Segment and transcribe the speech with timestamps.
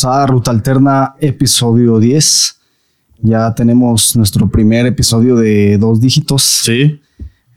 [0.00, 2.58] bienvenidos a Ruta Alterna, episodio 10.
[3.22, 6.42] Ya tenemos nuestro primer episodio de dos dígitos.
[6.42, 7.00] Sí.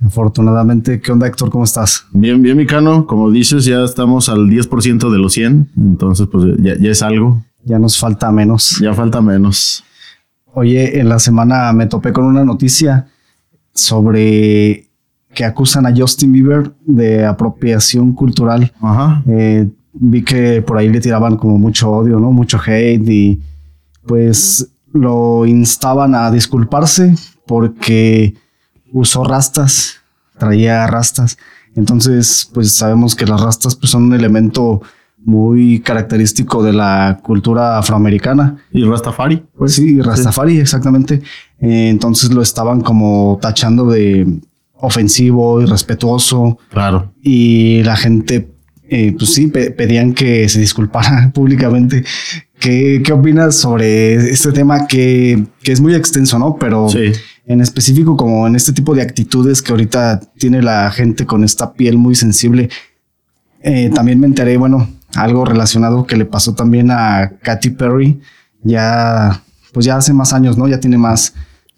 [0.05, 1.49] Afortunadamente, ¿qué onda Héctor?
[1.49, 2.05] ¿Cómo estás?
[2.11, 3.05] Bien, bien, Micano.
[3.05, 5.69] Como dices, ya estamos al 10% de los 100.
[5.77, 7.43] Entonces, pues ya, ya es algo.
[7.63, 8.77] Ya nos falta menos.
[8.81, 9.83] Ya falta menos.
[10.53, 13.07] Oye, en la semana me topé con una noticia
[13.73, 14.89] sobre
[15.33, 18.71] que acusan a Justin Bieber de apropiación cultural.
[18.81, 19.23] Ajá.
[19.27, 22.31] Eh, vi que por ahí le tiraban como mucho odio, ¿no?
[22.31, 23.41] Mucho hate y
[24.05, 27.15] pues lo instaban a disculparse
[27.47, 28.35] porque
[28.91, 30.01] usó rastas,
[30.37, 31.37] traía rastas.
[31.75, 34.81] Entonces, pues sabemos que las rastas pues, son un elemento
[35.25, 38.57] muy característico de la cultura afroamericana.
[38.71, 39.43] ¿Y Rastafari?
[39.57, 41.21] Pues sí, Rastafari, exactamente.
[41.59, 44.27] Eh, entonces lo estaban como tachando de
[44.73, 46.59] ofensivo, irrespetuoso.
[46.69, 47.13] Claro.
[47.21, 48.52] Y la gente,
[48.95, 52.03] eh, pues sí, pe- pedían que se disculpara públicamente.
[52.59, 56.55] ¿Qué, qué opinas sobre este tema que, que es muy extenso, no?
[56.59, 57.11] Pero Sí.
[57.45, 61.73] en específico como en este tipo de actitudes que ahorita tiene la gente con esta
[61.73, 62.69] piel muy sensible.
[63.61, 68.19] Eh, también me enteré, bueno, algo relacionado que le pasó también a Katy Perry,
[68.63, 69.41] ya,
[69.73, 70.67] pues ya hace más años, ¿no?
[70.67, 71.33] Ya tiene más.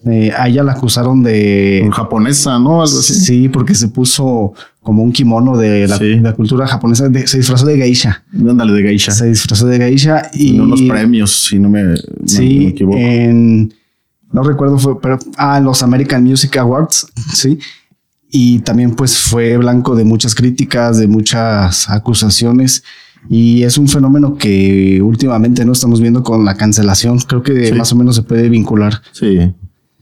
[0.06, 1.90] Eh, a ella la acusaron de...
[1.92, 2.84] Japonesa, ¿no?
[2.84, 3.14] Algo así.
[3.16, 4.54] Sí, porque se puso
[4.84, 6.06] como un kimono de la, Sí.
[6.10, 8.24] de la cultura japonesa, de- se disfrazó de geisha.
[8.34, 9.12] Ándale de geisha.
[9.12, 10.56] Se disfrazó de geisha y...
[10.56, 11.96] En unos premios, si no me, no me
[12.28, 12.98] Sí, equivoco.
[13.00, 13.74] en
[14.32, 17.58] no recuerdo fue, pero ah, los American Music Awards, sí.
[18.30, 22.84] Y también pues fue blanco de muchas críticas, de muchas acusaciones
[23.30, 27.18] y es un fenómeno que últimamente no estamos viendo con la cancelación.
[27.20, 27.74] Creo que Sí.
[27.74, 29.02] más o menos se puede vincular.
[29.14, 29.40] Sí.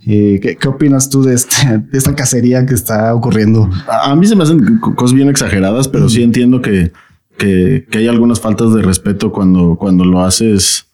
[0.06, 1.56] Eh, ¿qué, qué opinas tú de, este,
[1.92, 3.70] de esta cacería que está ocurriendo?
[3.88, 6.92] A, a mí se me hacen co- cosas bien exageradas, pero sí entiendo que,
[7.38, 10.88] que, que hay algunas faltas de respeto cuando, cuando lo haces,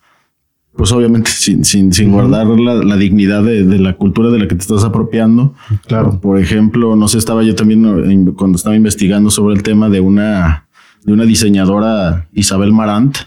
[0.76, 4.48] pues obviamente sin, sin, sin guardar la, la dignidad de, de la cultura de la
[4.48, 5.54] que te estás apropiando.
[5.88, 6.20] Claro.
[6.22, 7.86] Por ejemplo, no sé, estaba yo también
[8.30, 10.68] eh, cuando estaba investigando sobre el tema de una,
[11.04, 13.18] de una diseñadora, Isabel Marant,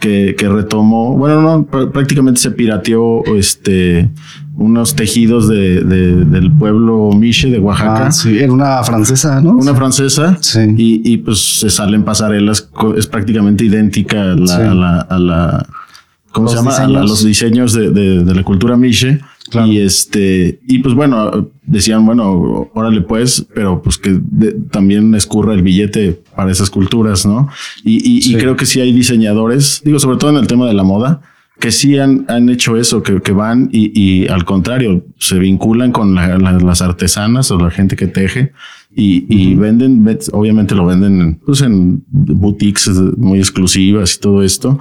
[0.00, 4.10] que, que retomó, bueno, no, pr- prácticamente se pirateó este,
[4.56, 8.06] unos tejidos de, de- del pueblo Miche de Oaxaca.
[8.06, 9.50] Ah, sí, era una francesa, ¿no?
[9.52, 10.60] Una francesa Sí.
[10.76, 14.62] y, y, pues se salen pasarelas, es prácticamente idéntica a la, Sí.
[14.62, 15.66] a la, a la-
[16.32, 16.70] ¿cómo Los se llama?
[16.70, 17.00] A, la- diseños.
[17.02, 19.20] a los diseños de, de- de la cultura Miche.
[19.48, 19.68] Claro.
[19.68, 25.54] Y este, y pues bueno, decían, bueno, órale pues, pero pues que de- también escurra
[25.54, 27.48] el billete para esas culturas, ¿no?
[27.84, 30.74] Y, y- y creo que sí hay diseñadores, digo, sobre todo en el tema de
[30.74, 31.20] la moda,
[31.58, 35.90] que sí han, han hecho eso, que, que van y, y al contrario, se vinculan
[35.92, 38.52] con la- la- las artesanas o la gente que teje
[38.94, 44.78] y, y venden, obviamente lo venden en, pues en boutiques muy exclusivas y todo esto,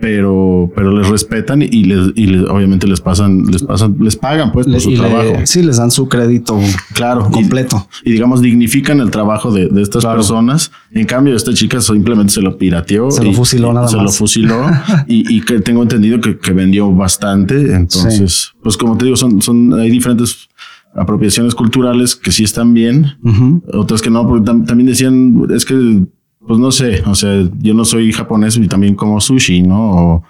[0.00, 4.52] pero, pero les respetan y les, y les- obviamente les pasan, les pasan, les pagan
[4.52, 5.32] pues por Le- su le- trabajo.
[5.44, 6.58] sí, les dan su crédito
[6.94, 7.88] Claro, completo.
[8.04, 10.18] Y, digamos, dignifican el trabajo de, de estas Claro.
[10.18, 10.70] personas.
[10.92, 13.10] En cambio, esta chica simplemente se lo pirateó.
[13.10, 14.04] Se lo fusiló nada Se más.
[14.04, 14.66] lo fusiló
[15.06, 17.74] y, y que tengo entendido que, que vendió bastante.
[17.74, 20.48] Entonces, pues como te digo, son, son, hay diferentes
[20.94, 23.62] apropiaciones culturales que sí están bien, Ujú.
[23.74, 26.04] otras que no, porque tam- también decían, es que,
[26.48, 29.90] pues no sé, o sea, yo no soy japonés y también como sushi, ¿no?
[29.92, 30.22] O,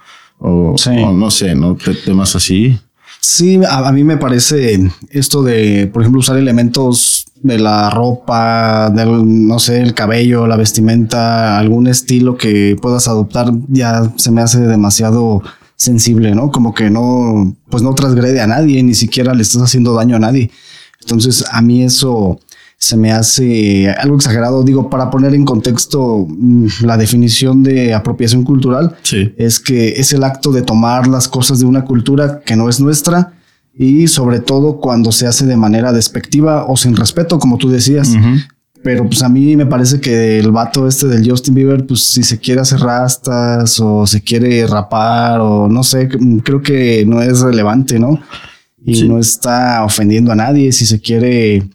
[0.73, 0.91] o, Sí.
[1.03, 1.75] o no sé, ¿no?
[1.75, 2.77] Te- temas así.
[3.21, 8.89] Sí, a, a mí me parece esto de, por ejemplo, usar elementos de la ropa,
[8.89, 14.41] del, no sé, el cabello, la vestimenta, algún estilo que puedas adoptar, ya se me
[14.41, 15.41] hace demasiado
[15.75, 16.51] sensible, ¿no?
[16.51, 20.19] Como que no, pues no transgrede a nadie, ni siquiera le estás haciendo daño a
[20.19, 20.51] nadie.
[21.01, 22.39] Entonces, a mí eso
[22.81, 24.63] se me hace algo exagerado.
[24.63, 29.33] Digo, para poner en contexto mm, la definición de apropiación cultural, Sí.
[29.37, 32.79] es que es el acto de tomar las cosas de una cultura que no es
[32.79, 33.33] nuestra
[33.77, 38.09] y sobre todo cuando se hace de manera despectiva o sin respeto, como tú decías.
[38.09, 38.37] Ujú.
[38.81, 42.23] Pero pues a mí me parece que el vato este del Justin Bieber, pues si
[42.23, 46.07] se quiere hacer rastas o se quiere rapar o no sé,
[46.43, 48.21] creo que no es relevante, ¿no?
[48.85, 49.07] Y Sí.
[49.09, 51.67] no está ofendiendo a nadie si se quiere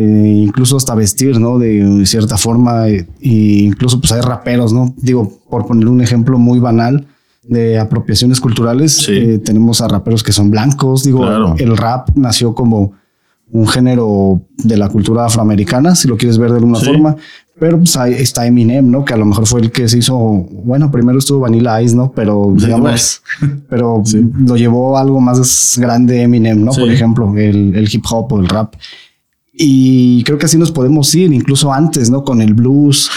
[0.00, 1.58] eh, incluso hasta vestir, ¿no?
[1.58, 2.88] De cierta forma
[3.20, 4.94] y incluso pues hay raperos, ¿no?
[4.96, 7.06] Digo, por poner un ejemplo muy banal
[7.42, 9.12] de apropiaciones culturales, Sí.
[9.12, 11.54] eh, tenemos a raperos que son blancos, digo, Claro.
[11.58, 12.92] el rap nació como
[13.50, 16.86] un género de la cultura afroamericana, si lo quieres ver de alguna Sí.
[16.86, 17.16] forma.
[17.58, 19.04] Pero pues ahí está Eminem, ¿no?
[19.04, 22.12] Que a lo mejor fue el que se hizo, bueno, primero estuvo Vanilla Ice, ¿no?
[22.12, 23.22] Pero digamos,
[23.68, 24.20] pero Sí.
[24.46, 26.70] lo llevó a algo más grande Eminem, ¿no?
[26.70, 28.74] Por ejemplo, el, el hip hop o el rap.
[29.58, 32.22] Y creo que así nos podemos ir, incluso antes, ¿no?
[32.24, 33.10] Con el blues.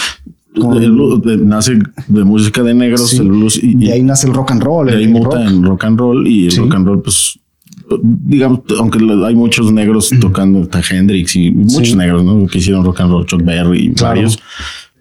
[0.54, 1.78] el blues, de- nace
[2.08, 3.16] de música de negros, Sí.
[3.18, 4.86] el blues y, de ahí nace el rock and roll.
[4.88, 5.48] de ahí el muta rock.
[5.48, 6.58] en rock and roll y el Sí.
[6.58, 7.38] rock and roll, pues
[8.02, 11.96] digamos, aunque hay muchos negros tocando, está Hendrix y muchos Sí.
[11.96, 12.46] negros, ¿no?
[12.46, 14.14] Que hicieron rock and roll, Chuck Berry y Claro.
[14.16, 14.38] varios,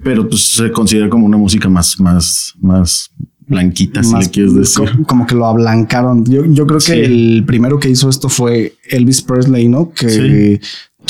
[0.04, 3.12] pero pues se considera como una música más, más, más
[3.48, 4.86] blanquita, si Más le quieres decir.
[4.98, 6.24] co- Como que lo ablancaron.
[6.26, 9.92] Yo, yo creo que el primero que hizo esto fue Elvis Presley, ¿no?
[9.92, 10.62] Que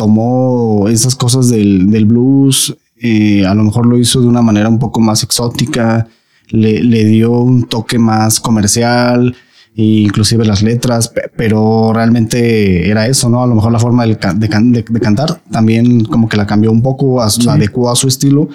[0.06, 4.68] tomó esas cosas del, del blues, eh, a lo mejor lo hizo de una manera
[4.68, 6.07] un poco más exótica,
[6.50, 9.36] le, le dio un toque más comercial,
[9.75, 13.44] e inclusive las letras, pe- pero realmente era eso, ¿no?
[13.44, 16.71] A lo mejor la forma de, can- de- de cantar también como que la cambió
[16.71, 18.50] un poco, a su- la adecuó a su estilo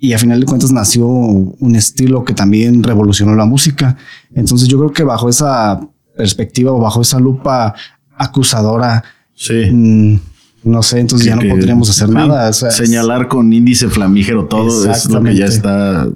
[0.00, 3.96] y a final de cuentas nació un estilo que también revolucionó la música.
[4.34, 5.80] Entonces yo creo que bajo esa
[6.16, 7.72] perspectiva o bajo esa lupa
[8.16, 9.02] acusadora,
[9.34, 9.54] Sí.
[9.72, 10.16] mm,
[10.64, 12.48] no sé, entonces ya no podríamos hacer sí, nada.
[12.48, 16.08] o sea, es- señalar con índice flamígero todo es lo que ya está,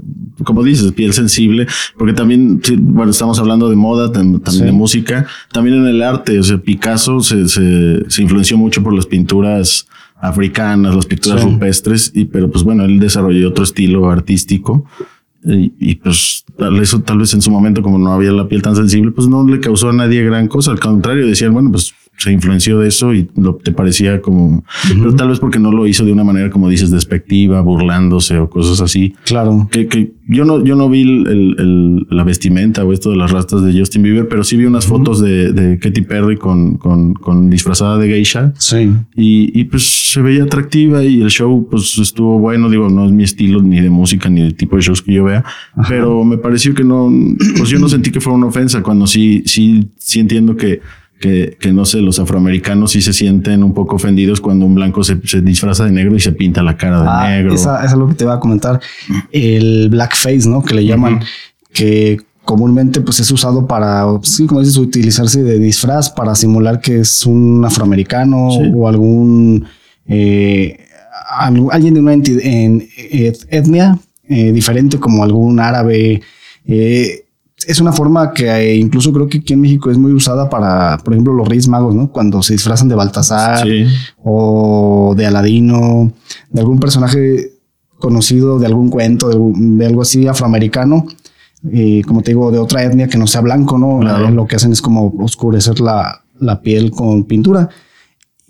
[0.45, 1.67] como dices, piel sensible,
[1.99, 4.65] porque también, sí, bueno, estamos hablando de moda, tam- también Sí.
[4.65, 6.39] de música, también en el arte.
[6.39, 9.87] O sea, Picasso se, se, se influenció mucho por las pinturas
[10.21, 14.85] africanas, las pinturas rupestres, y pero pues bueno, él desarrolló otro estilo artístico.
[15.45, 18.63] Y, y, pues tal, eso tal vez en su momento, como no había la piel
[18.63, 20.73] tan sensible, pues no le causó a nadie gran cosa.
[20.73, 25.15] Al contrario, decían, bueno, pues se influenció de eso y lo te parecía como, pero
[25.15, 28.81] tal vez porque no lo hizo de una manera, como dices, despectiva, burlándose o cosas
[28.81, 29.15] así.
[29.25, 29.69] Claro.
[29.71, 31.27] Que, que yo no, yo no vi el,
[31.59, 34.87] el- la vestimenta o esto de las rastas de Justin Bieber, pero sí vi unas
[34.87, 38.53] fotos de, de Katy Perry con, con, con disfrazada de geisha.
[38.59, 38.91] Sí.
[39.15, 43.13] Y, y pues se veía atractiva y el show pues estuvo bueno, digo, no es
[43.13, 45.45] mi estilo ni de música ni del tipo de shows que yo vea,
[45.89, 47.11] pero me pareció que no,
[47.59, 50.81] pues yo no sentí que fuera una ofensa cuando sí, sí, sí entiendo que,
[51.21, 55.03] que, que no sé, los afroamericanos sí se sienten un poco ofendidos cuando un blanco
[55.03, 57.55] se, se disfraza de negro y se pinta la cara de Ah, negro.
[57.55, 58.81] esa, esa es lo que te iba a comentar.
[59.33, 60.63] El blackface, ¿no?
[60.63, 61.21] Que le llaman,
[61.73, 67.01] que comúnmente pues es usado para, sí, como dices, utilizarse de disfraz para simular que
[67.01, 68.71] es un afroamericano Sí.
[68.75, 69.65] o algún
[70.07, 70.79] eh,
[71.73, 73.99] alguien de una enti- en, et- etnia
[74.29, 76.21] eh, diferente como algún árabe.
[76.67, 77.23] eh,
[77.67, 80.99] es una forma que eh, incluso creo que aquí en México es muy usada para,
[80.99, 82.11] por ejemplo, los Reyes Magos, ¿no?
[82.13, 83.87] Cuando se disfrazan de Baltasar Sí.
[84.23, 86.13] o de Aladino,
[86.51, 87.53] de algún personaje
[87.99, 91.07] conocido, de algún cuento, de, de algo así afroamericano,
[91.65, 94.01] y como te digo, de otra etnia que no sea blanco, ¿no?
[94.01, 94.31] Claro.
[94.31, 97.71] Lo que hacen es como oscurecer la, la piel con pintura.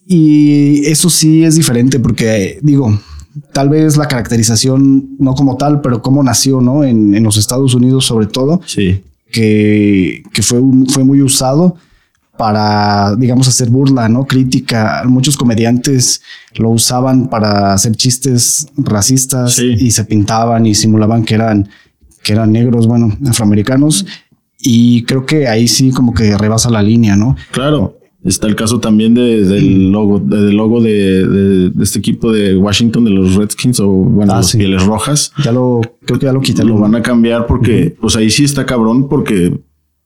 [0.07, 2.99] Y eso sí es diferente porque, digo,
[3.53, 6.85] tal vez la caracterización, no como tal, pero cómo nació, ¿no?
[6.85, 9.03] En, en los Estados Unidos sobre todo, Sí.
[9.31, 11.77] que, que fue, un- fue muy usado
[12.39, 14.27] para, digamos, hacer burla, ¿no?
[14.27, 15.03] Crítica.
[15.07, 16.21] Muchos comediantes
[16.55, 19.75] lo usaban para hacer chistes racistas Sí.
[19.79, 21.69] y se pintaban y simulaban que eran,
[22.23, 24.05] que eran negros, bueno, afroamericanos.
[24.59, 27.37] Y creo que ahí sí como que rebasa la línea, ¿no?
[27.53, 27.96] Claro.
[28.27, 32.33] Está el caso también de, del logo, de- del logo de, de- de este equipo
[32.33, 34.59] de Washington, de los Redskins o bueno, Ah, los sí.
[34.59, 35.33] pieles rojas.
[35.45, 36.73] Ya lo, creo que ya lo quitaron.
[36.73, 39.59] lo van a cambiar porque pues ahí sí está cabrón porque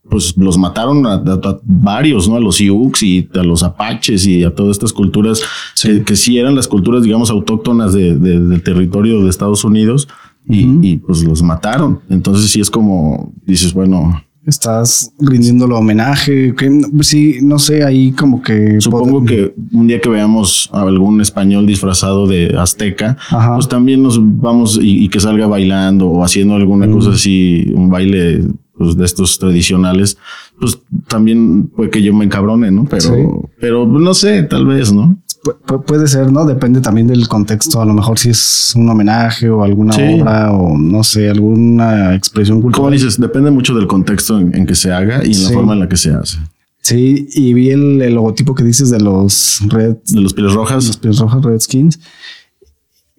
[0.08, 2.34] pues los mataron a, a- a varios, ¿no?
[2.36, 5.40] A los Sioux y a los Apaches y a todas estas culturas
[5.80, 10.08] que, que sí eran las culturas, digamos, autóctonas de, de- del territorio de Estados Unidos
[10.48, 12.00] y, y, pues los mataron.
[12.10, 16.54] Entonces sí es como dices, bueno, Estás rindiéndolo homenaje.
[16.54, 18.80] Que, sí, no sé, ahí como que...
[18.80, 23.54] supongo que un día que veamos a algún español disfrazado de azteca, Ajá.
[23.54, 27.90] pues también nos vamos y, y que salga bailando o haciendo alguna cosa así, un
[27.90, 28.42] baile
[28.76, 30.16] pues, de estos tradicionales,
[30.58, 32.86] pues también puede que yo me encabrone, ¿no?
[32.86, 33.50] Pero, Sí.
[33.60, 35.18] pero no sé, tal vez, ¿no?
[35.42, 36.44] Pu- pu- puede ser, ¿no?
[36.44, 37.80] Depende también del contexto.
[37.80, 40.02] A lo mejor si es un homenaje o alguna Sí.
[40.20, 42.92] obra o no sé, alguna expresión Como cultural.
[42.92, 45.54] dices, depende mucho del contexto en, en que se haga y en la Sí.
[45.54, 46.36] forma en la que se hace.
[46.82, 50.86] Sí, y vi el, el logotipo que dices de los Red, De los pieles rojas,
[50.86, 51.98] los pies rojas Redskins.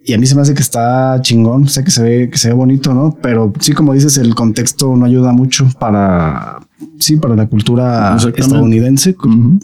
[0.03, 2.47] Y a mí se me hace que está chingón, sé que se ve, que se
[2.49, 3.15] ve bonito, ¿no?
[3.21, 6.59] Pero sí, como dices, el contexto no ayuda mucho para,
[6.99, 9.15] sí, para la cultura estadounidense.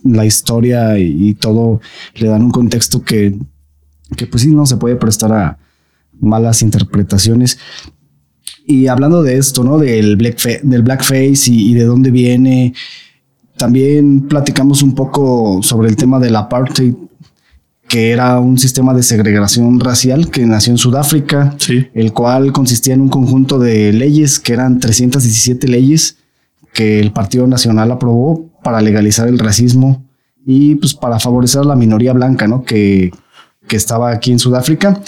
[0.04, 1.82] La historia y, y todo
[2.16, 3.38] le dan un contexto que,
[4.16, 5.58] que pues sí, no se puede prestar a
[6.20, 7.58] malas interpretaciones.
[8.66, 9.78] Y hablando de esto, ¿no?
[9.78, 12.74] Del, blackfa- del blackface y, y de dónde viene,
[13.58, 16.94] también platicamos un poco sobre el tema del apartheid,
[17.88, 22.94] que era un sistema de segregación racial que nació en Sudáfrica, sí, el cual consistía
[22.94, 26.18] en un conjunto de leyes, que eran 317 leyes,
[26.74, 30.06] que el Partido Nacional aprobó para legalizar el racismo
[30.46, 32.64] y pues para favorecer a la minoría blanca, ¿no?
[32.64, 33.12] Que,
[33.68, 35.02] que estaba aquí en Sudáfrica.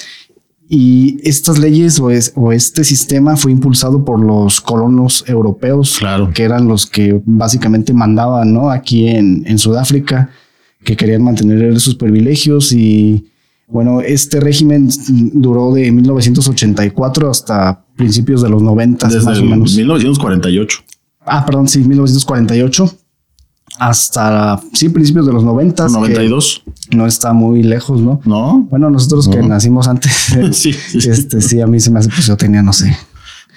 [0.71, 6.29] Y estas leyes o, es, o, este sistema fue impulsado por los colonos europeos, claro.
[6.31, 8.69] que eran los que básicamente mandaban ¿no?
[8.69, 10.29] aquí en, en Sudáfrica,
[10.83, 12.71] que querían mantener sus privilegios.
[12.71, 13.25] Y
[13.67, 14.89] bueno, este régimen
[15.33, 19.75] duró de 1984 hasta principios de los 90, Desde más o menos.
[19.75, 20.83] 1948.
[21.25, 22.91] Ah, perdón, sí, 1948
[23.77, 25.87] hasta sí, principios de los 90.
[25.87, 26.63] 92.
[26.91, 28.19] No está muy lejos, ¿no?
[28.25, 28.67] No.
[28.69, 30.11] Bueno, nosotros que nacimos antes,
[30.51, 30.97] Sí, sí.
[31.09, 32.95] este sí, a mí se me hace, pues yo tenía, no sé,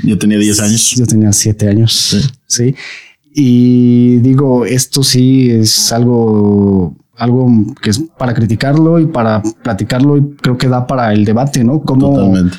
[0.02, 0.90] Yo tenía 10 años.
[0.96, 2.30] yo tenía siete años.
[2.46, 2.74] Sí.
[3.34, 7.48] Y digo, esto sí es algo, algo
[7.80, 11.80] que es para criticarlo y para platicarlo y creo que da para el debate, ¿no?
[11.80, 12.58] Cómo, Totalmente.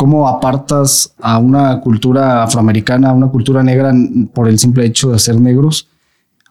[0.00, 3.92] Cómo apartas a una cultura afroamericana, a una cultura negra
[4.32, 5.88] por el simple hecho de ser negros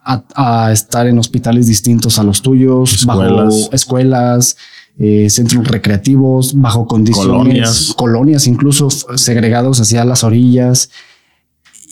[0.03, 3.70] a, a estar en hospitales distintos a los tuyos, bajo Escuelas.
[3.72, 4.58] escuelas,
[5.00, 7.94] eh, centros recreativos, bajo condiciones, Colonias.
[7.98, 10.91] colonias incluso segregados hacia las orillas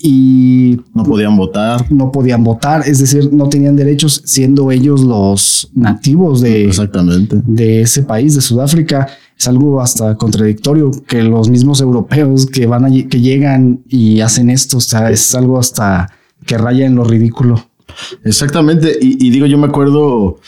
[0.03, 1.91] y No podían votar.
[1.91, 7.37] no podían votar, es decir, no tenían derechos siendo ellos los nativos de, Exactamente.
[7.45, 9.07] de ese país, de Sudáfrica.
[9.37, 14.49] Es algo hasta contradictorio que los mismos europeos que van allí, que llegan y hacen
[14.49, 16.11] esto, o sea, es algo hasta
[16.45, 17.67] que raya en lo ridículo.
[18.23, 18.97] Exactamente.
[19.01, 20.39] Y, y digo, yo me acuerdo,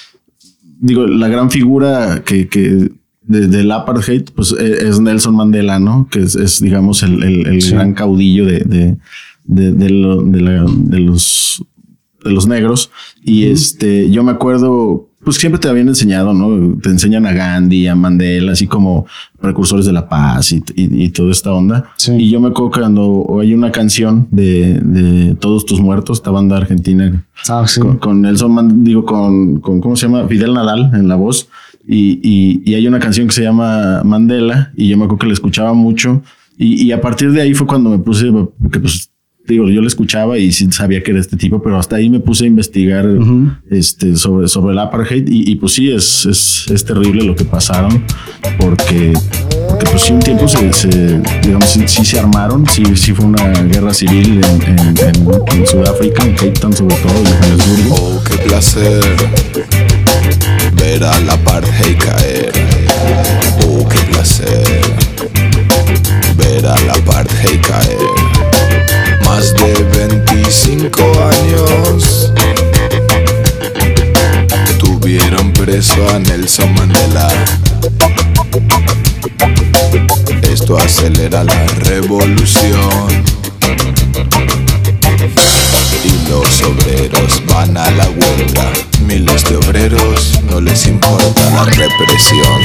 [0.79, 2.91] digo, la gran figura que, que
[3.23, 6.07] de- del apartheid, pues e- es Nelson Mandela, ¿no?
[6.09, 7.71] Que es, es, digamos, el, el- el Sí.
[7.71, 8.97] gran caudillo de, de,
[9.49, 11.63] de, de lo- de la- de los,
[12.23, 12.91] de los negros.
[13.23, 16.77] Y este, yo me acuerdo, pues siempre te habían enseñado, ¿no?
[16.81, 19.05] Te enseñan a Gandhi, a Mandela, así como
[19.41, 21.91] precursores de la paz y, y, y toda esta onda.
[21.97, 22.13] Sí.
[22.13, 26.31] Y yo me acuerdo que cuando hay una canción de, de Todos tus muertos, esta
[26.31, 27.79] banda argentina Ah, sí.
[27.81, 30.27] con, con Nelson, Man- digo, con, con, ¿cómo se llama?
[30.27, 31.47] Fidel Nadal en la voz.
[31.87, 35.27] Y, y, y hay una canción que se llama Mandela y yo me acuerdo que
[35.27, 36.21] la escuchaba mucho.
[36.57, 38.29] Y, y a partir de ahí fue cuando me puse,
[38.61, 39.08] porque pues,
[39.53, 42.19] digo, yo la escuchaba y sí sabía que era este tipo, pero hasta ahí me
[42.19, 43.05] puse a investigar
[43.69, 47.45] este, sobre, sobre el apartheid y, y pues sí, es, es, es terrible lo que
[47.45, 48.03] pasaron
[48.57, 49.13] porque,
[49.67, 53.25] porque pues sí un tiempo se, se digamos, sí, sí se armaron, sí, sí fue
[53.25, 55.29] una guerra civil en, en, en-
[55.59, 57.95] en Sudáfrica, en Cape Town sobre todo, en Johannesburgo.
[57.95, 59.03] Oh, qué placer
[60.75, 62.51] ver al apartheid caer.
[63.67, 64.63] Oh, qué placer
[66.37, 68.28] ver al apartheid caer.
[69.29, 72.33] Más de 25 años
[74.79, 77.29] tuvieron preso a Nelson Mandela.
[80.51, 83.23] Esto acelera la revolución.
[86.03, 88.73] Y los obreros van a la huelga.
[89.01, 92.61] Miles de obreros no les importa la represión.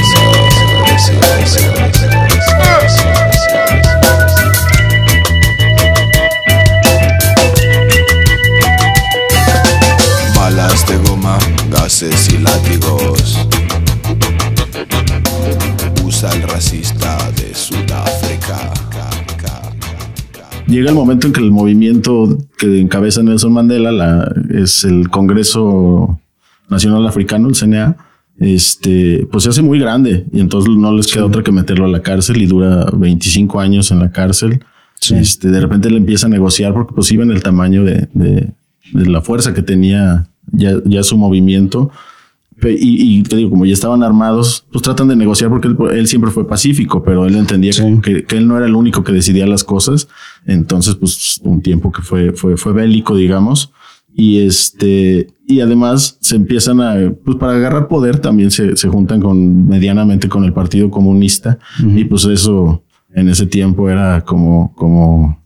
[12.03, 13.47] Y látigos.
[16.03, 18.73] Usa el racista de Sudáfrica.
[20.67, 26.19] Llega el momento en que el movimiento que encabeza Nelson Mandela la, es el Congreso
[26.67, 27.95] Nacional Africano, el CNA,
[28.39, 31.89] este, pues se hace muy grande y entonces no les queda otra que meterlo a
[31.89, 34.65] la cárcel y dura 25 años en la cárcel.
[35.11, 38.51] Este, de repente le empieza a negociar porque pues iba en el tamaño de, de,
[38.91, 41.91] de la fuerza que tenía ya, ya su movimiento.
[42.63, 46.07] Y, y te digo, como ya estaban armados, pues tratan de negociar porque él, él
[46.07, 47.83] siempre fue pacífico, pero él entendía Sí.
[48.01, 50.07] que, que él no era el único que decidía las cosas.
[50.45, 53.71] Entonces, pues un tiempo que fue, fue, fue bélico, digamos.
[54.17, 59.19] Y este, y además se empiezan a, pues para agarrar poder también se, se juntan
[59.21, 61.59] con medianamente con el Partido Comunista.
[61.85, 62.81] Y pues eso
[63.13, 65.43] en ese tiempo era como, como,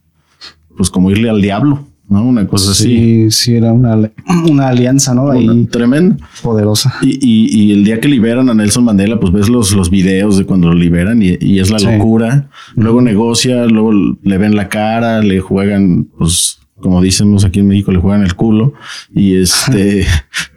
[0.78, 2.24] pues como irle al diablo, ¿no?
[2.26, 2.84] Una cosa así.
[2.84, 4.12] Sí, sí, era una,
[4.50, 5.32] una alianza, ¿no?
[5.32, 6.18] Ahí tremenda.
[6.44, 6.94] poderosa.
[7.02, 10.38] Y, y, y el día que liberan a Nelson Mandela, pues ves los, los videos
[10.38, 11.86] de cuando lo liberan y, y es la Sí.
[11.86, 12.50] locura.
[12.76, 17.92] Luego negocia, luego le ven la cara, le juegan, pues, como decimos aquí en México,
[17.92, 18.74] le juegan el culo.
[19.14, 20.06] Y este,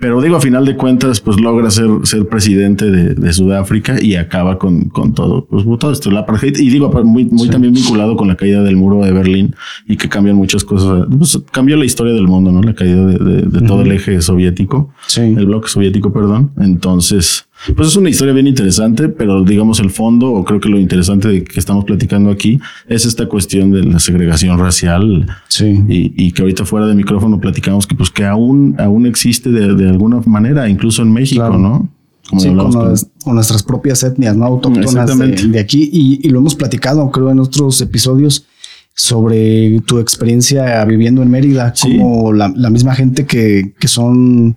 [0.00, 4.16] pero digo, a final de cuentas, pues logra ser, ser presidente de, de Sudáfrica y
[4.16, 6.56] acaba con, con todo, pues todo esto, el apartheid.
[6.58, 9.54] Y digo, muy, muy también vinculado con la caída del muro de Berlín
[9.86, 11.06] y que cambian muchas cosas.
[11.16, 12.62] Pues, cambió la historia del mundo, ¿no?
[12.62, 15.20] La caída de, de- de todo el eje soviético Sí.
[15.20, 16.52] el bloque soviético, perdón.
[16.60, 17.46] Entonces,
[17.76, 21.28] pues es una historia bien interesante, pero digamos el fondo, o creo que lo interesante
[21.28, 25.82] de que estamos platicando aquí, es esta cuestión de la segregación racial Sí.
[25.88, 29.74] y, y que ahorita fuera de micrófono platicamos que pues que aún, aún existe de,
[29.74, 31.58] de alguna manera, incluso en México, Claro.
[31.58, 31.88] ¿no?
[32.28, 34.46] como Sí, con, con- nues- con nuestras propias etnias, ¿no?
[34.46, 35.90] Autóctonas de, aquí.
[35.92, 38.46] Y, y lo hemos platicado, creo, en otros episodios
[38.94, 41.96] sobre tu experiencia viviendo en Mérida, Sí.
[41.98, 44.56] como la, la misma gente que, que son, ¿cómo-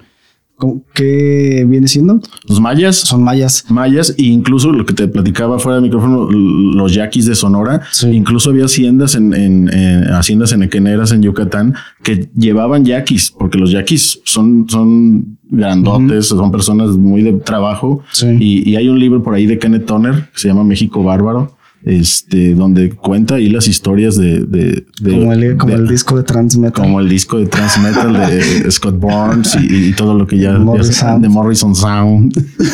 [0.94, 2.20] ¿qué viene siendo?
[2.48, 2.96] los mayas.
[2.98, 3.66] Son mayas.
[3.70, 8.08] mayas e incluso lo que te platicaba fuera del micrófono, los yaquis de Sonora, Sí.
[8.10, 13.72] incluso había haciendas en, en, en haciendas enequeneras en Yucatán que llevaban yaquis, porque los
[13.72, 18.04] yaquis son, son grandotes, son personas muy de trabajo.
[18.12, 18.28] Sí.
[18.40, 21.55] Y, y hay un libro por ahí de Kenneth Toner que se llama México Bárbaro.
[21.88, 26.18] Este, donde cuenta ahí las historias de, de, de- Como el, como de- el disco
[26.18, 26.74] de Transmetal.
[26.84, 30.58] como el disco de Transmetal de Scott Burns y, y todo lo que ya, ya
[30.60, 31.22] Morrison se- Sound.
[31.22, 32.46] de Morrison Sound.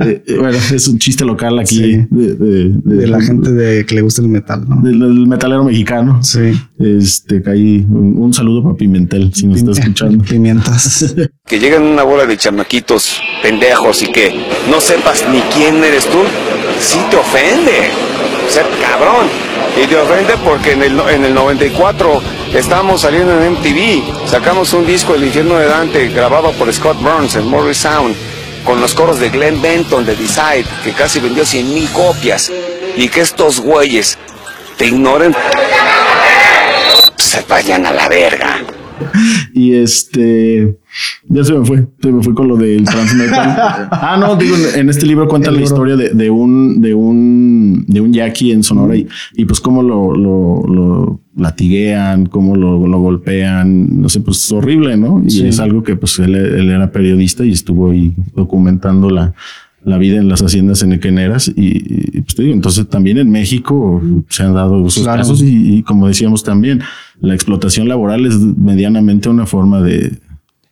[0.00, 2.06] Eh, bueno, es un chiste local aquí Sí.
[2.10, 4.80] de, de- de- de la gente de que le gusta el metal, ¿no?
[4.82, 6.22] del, del metalero mexicano.
[6.22, 6.52] Sí.
[6.78, 10.22] Este, que ahí un, un saludo para Pimentel si nos está escuchando.
[10.28, 11.14] Pimientas.
[11.46, 14.32] que llegan una bola de chamaquitos pendejos y que
[14.70, 16.18] no sepas ni quién eres tú,
[16.78, 17.72] sí te ofende.
[18.50, 19.28] O sea, cabrón.
[19.80, 22.20] Y te ofende porque en el, en el 94
[22.52, 24.28] estábamos saliendo en MTV.
[24.28, 28.16] Sacamos un disco El infierno de Dante grabado por Scott Burns en Morris Sound
[28.64, 32.50] con los coros de Glenn Benton de Decide que casi vendió 100 mil copias.
[32.96, 34.18] Y que estos güeyes
[34.76, 35.32] te ignoren.
[37.18, 38.64] Se vayan a la verga.
[39.54, 40.78] Y este,
[41.28, 43.56] ya se me fue, se me fue con lo del transmetal.
[43.90, 48.00] ah, no, digo, en este libro cuenta la historia de, de un, de un, de
[48.00, 53.00] un yaqui en Sonora y, y pues cómo lo, lo, lo latiguean, cómo lo, lo
[53.00, 55.22] golpean, no sé, pues es horrible, ¿no?
[55.26, 55.46] Y Sí.
[55.46, 59.34] es algo que pues él, él era periodista y estuvo ahí documentando la,
[59.84, 64.02] la vida en las haciendas enequeneras y, y, pues te digo, entonces también en México
[64.28, 65.18] se han dado esos Claro.
[65.22, 66.80] casos y, y como decíamos también,
[67.20, 70.18] la explotación laboral es medianamente una forma de,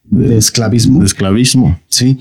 [0.05, 1.01] de esclavismo.
[1.01, 1.79] de esclavismo.
[1.89, 2.19] Sí.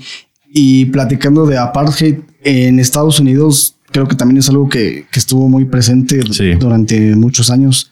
[0.52, 5.48] Y platicando de apartheid en Estados Unidos, creo que también es algo que, que estuvo
[5.48, 6.52] muy presente Sí.
[6.58, 7.90] durante muchos años.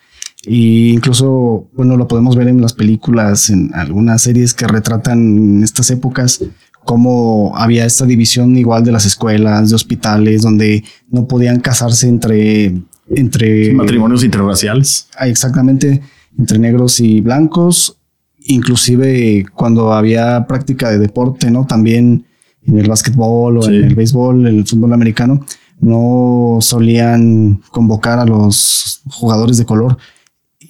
[0.48, 5.90] Y incluso, bueno, lo podemos ver en las películas, en algunas series que retratan estas
[5.90, 6.40] épocas,
[6.86, 12.74] cómo había esta división igual de las escuelas, de hospitales, donde no podían casarse entre,
[13.10, 15.08] entre Matrimonios interraciales.
[15.18, 16.00] Ah, exactamente
[16.38, 17.98] entre negros y blancos,
[18.46, 21.66] inclusive cuando había práctica de deporte, ¿no?
[21.66, 22.24] También
[22.66, 23.74] en el básquetbol o Sí.
[23.74, 25.44] en el béisbol, en el fútbol americano,
[25.80, 29.98] no solían convocar a los jugadores de color.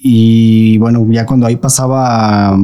[0.01, 2.57] Y bueno, ya cuando ahí pasaba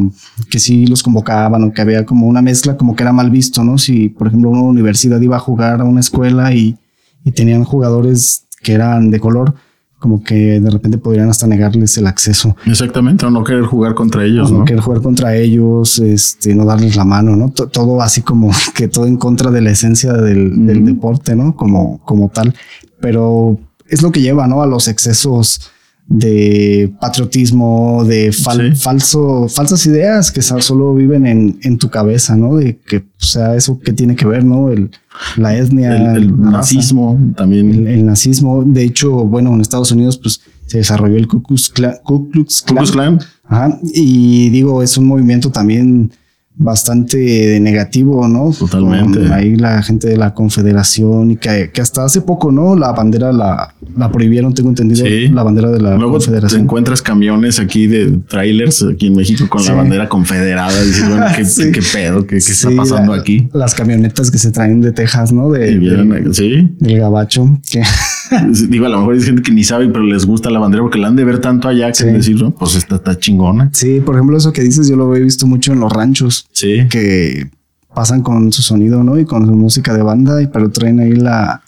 [0.49, 3.63] que sí los convocaban o que había como una mezcla, como que era mal visto,
[3.63, 3.77] ¿no?
[3.77, 6.77] Si, por ejemplo, una universidad iba a jugar a una escuela y,
[7.23, 9.53] y tenían jugadores que eran de color,
[9.99, 12.55] como que de repente podrían hasta negarles el acceso.
[12.65, 14.65] Exactamente, o no querer jugar contra ellos, no ¿no?
[14.65, 17.49] querer jugar contra ellos, este, no darles la mano, ¿no?
[17.51, 21.55] To- Todo así como que todo en contra de la esencia del, del deporte, ¿no?
[21.55, 22.53] Como, como tal.
[22.99, 24.61] Pero es lo que lleva, ¿no?
[24.61, 25.71] A los excesos
[26.07, 28.81] de patriotismo, de fal- Sí.
[28.81, 32.55] falso, falsas ideas que solo viven en, en tu cabeza, ¿no?
[32.57, 34.69] De que, o sea, eso que tiene que ver, ¿no?
[34.69, 34.91] El,
[35.37, 37.87] la etnia, El, el raza nazismo también.
[37.87, 38.63] el, nazismo.
[38.65, 41.95] De hecho, bueno, en Estados Unidos, pues se desarrolló el Ku Klux Klan.
[42.03, 42.77] Ku Klux Ku Klan.
[42.77, 43.19] Klux Klan.
[43.45, 43.79] Ajá.
[43.93, 46.11] Y digo, es un movimiento también
[46.55, 48.51] bastante negativo, ¿no?
[48.51, 49.19] Totalmente.
[49.19, 52.75] Con ahí la gente de la Confederación y que, que hasta hace poco, ¿no?
[52.75, 55.27] La bandera la, la prohibieron, tengo entendido, Sí.
[55.29, 56.61] la bandera de la Luego te Confederación.
[56.61, 59.69] encuentras camiones aquí de trailers aquí en México con Sí.
[59.69, 60.71] la bandera confederada.
[60.83, 61.63] Y dices, bueno, ¿qué, Sí.
[61.65, 62.21] qué- qué pedo?
[62.27, 63.49] ¿Qué, qué está pasando la- aquí?
[63.53, 65.49] Las camionetas que se traen de Texas, ¿no?
[65.49, 66.75] De, Y vieron, del- sí.
[66.79, 67.59] del gabacho.
[67.71, 67.81] Que,
[68.69, 70.97] Digo, a lo mejor hay gente que ni sabe, pero les gusta la bandera porque
[70.97, 73.69] la han de ver tanto allá que decir, no, pues esta está chingona.
[73.73, 76.42] sí, por ejemplo, eso que dices, yo lo he visto mucho en los ranchos.
[76.53, 76.87] Sí.
[76.89, 77.49] que
[77.93, 79.19] pasan con su sonido, ¿no?
[79.19, 81.61] Y con su música de banda, pero traen ahí la,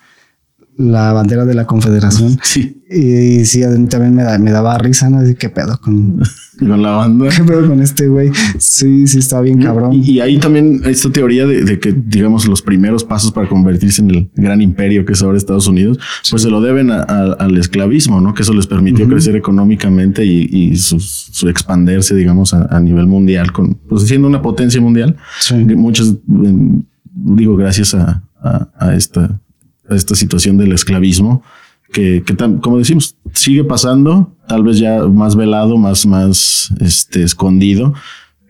[0.78, 2.38] la bandera de la Confederación.
[2.44, 2.72] Sí.
[2.88, 5.18] Y sí, a mí también me, da- me daba risa, ¿no?
[5.18, 6.22] Así, ¿Qué pedo con,
[6.60, 7.30] Con la banda.
[7.36, 8.30] qué pedo con este güey?
[8.60, 9.92] Sí, sí, está bien cabrón.
[9.94, 14.04] Y, y ahí también esta teoría de, de que, digamos, los primeros pasos para convertirse
[14.04, 15.98] en el gran imperio que es ahora Estados Unidos,
[16.30, 18.36] pues se lo deben a- a- al esclavismo, ¿no?
[18.36, 23.08] Que eso les permitió crecer económicamente y, y su, su expandirse, digamos, a, a nivel
[23.08, 25.16] mundial, con, pues siendo una potencia mundial.
[25.40, 25.56] Sí.
[25.56, 26.78] Muchos, mm,
[27.36, 28.24] digo, gracias a,
[28.80, 29.42] a- esta,
[29.90, 31.44] esta situación del esclavismo,
[31.94, 37.24] que, que tam- como decimos, sigue pasando, tal vez ya más velado, más, más este,
[37.24, 37.94] escondido,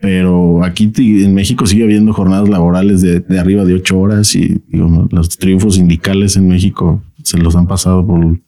[0.00, 4.62] pero aquí en México sigue habiendo jornadas laborales de, de arriba de ocho horas y
[4.68, 8.38] digo, los triunfos sindicales en México se los han pasado por,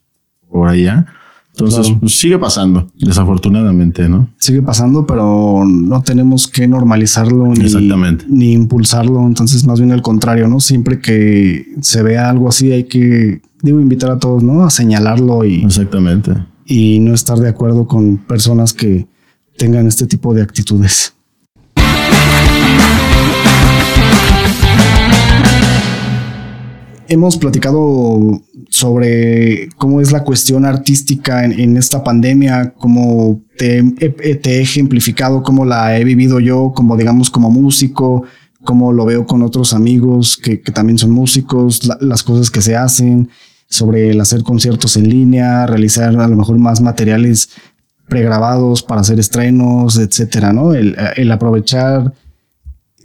[0.48, 1.07] por allá.
[1.58, 2.00] Entonces, Claro.
[2.00, 4.28] pues, sigue pasando, desafortunadamente, ¿no?
[4.38, 8.24] Sigue pasando, pero no tenemos que normalizarlo ni, Exactamente.
[8.28, 9.26] ni impulsarlo.
[9.26, 10.60] Entonces, más bien al contrario, ¿no?
[10.60, 14.62] Siempre que se vea algo así, hay que, digo, invitar a todos, ¿no?
[14.64, 16.32] A señalarlo y, Exactamente.
[16.64, 19.08] y no estar de acuerdo con personas que
[19.56, 21.14] tengan este tipo de actitudes.
[27.08, 28.42] Hemos platicado
[28.78, 34.14] sobre cómo es la cuestión artística en, esta pandemia, cómo te, he-
[34.60, 38.22] ejemplificado, cómo la he vivido yo, como digamos como músico,
[38.62, 42.76] cómo lo veo con otros amigos que, también son músicos, la- las cosas que se
[42.76, 43.28] hacen,
[43.68, 47.50] sobre el hacer conciertos en línea, realizar a lo mejor más materiales
[48.08, 50.72] pregrabados para hacer estrenos, etcétera, ¿no?
[50.72, 52.14] El, el aprovechar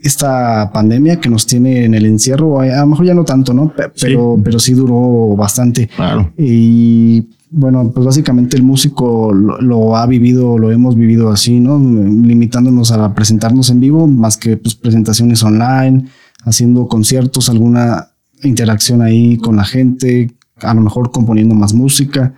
[0.03, 3.73] esta pandemia que nos tiene en el encierro, a lo mejor ya no tanto, ¿no?
[3.95, 4.07] Sí.
[4.07, 5.87] Pero, pero sí duró bastante.
[5.87, 6.31] Claro.
[6.37, 11.77] Y bueno, pues básicamente el músico lo, lo ha vivido, lo hemos vivido así, ¿no?
[11.77, 16.05] Limitándonos a presentarnos en vivo, más que pues presentaciones online,
[16.43, 18.09] haciendo conciertos, alguna
[18.43, 22.33] interacción ahí con la gente, a lo mejor componiendo más música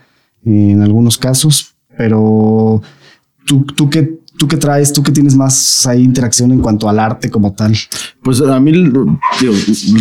[0.45, 2.81] en algunos casos, pero
[3.45, 6.99] tú, tú qué, tú qué traes, tú que tienes más ahí interacción en cuanto al
[6.99, 7.73] arte como tal.
[8.23, 9.05] Pues a mí, digo,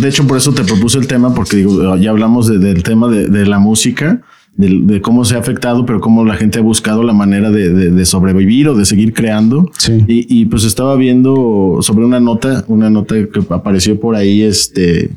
[0.01, 3.07] de hecho, por eso te propuse el tema, porque digo, ya hablamos de- del tema
[3.09, 4.21] de, de la música,
[4.57, 7.73] de, de cómo se ha afectado, pero cómo la gente ha buscado la manera de,
[7.73, 9.69] de- de sobrevivir o de seguir creando.
[9.77, 10.03] Sí.
[10.07, 15.11] Y, y, pues estaba viendo sobre una nota, una nota que apareció por ahí, este,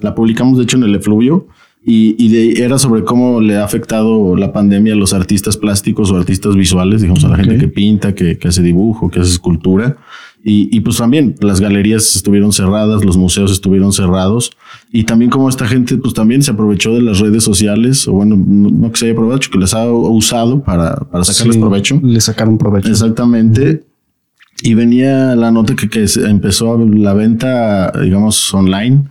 [0.00, 1.46] la publicamos de hecho en el efluvio.
[1.86, 6.10] Y, y de- era sobre cómo le ha afectado la pandemia a los artistas plásticos
[6.10, 9.30] o artistas visuales, digamos, a la gente que pinta, que, que hace dibujo, que hace
[9.30, 9.96] escultura.
[10.46, 14.52] Y, y pues también las galerías estuvieron cerradas, los museos estuvieron cerrados.
[14.92, 18.36] Y también como esta gente pues también se aprovechó de las redes sociales, o bueno,
[18.36, 22.00] no, no que se haya aprovechado, que les ha usado para, para sacarles Sí, provecho.
[22.02, 22.88] Le sacaron provecho.
[22.88, 23.84] Exactamente.
[24.62, 29.04] Y venía la nota que, que empezó la venta, digamos, online.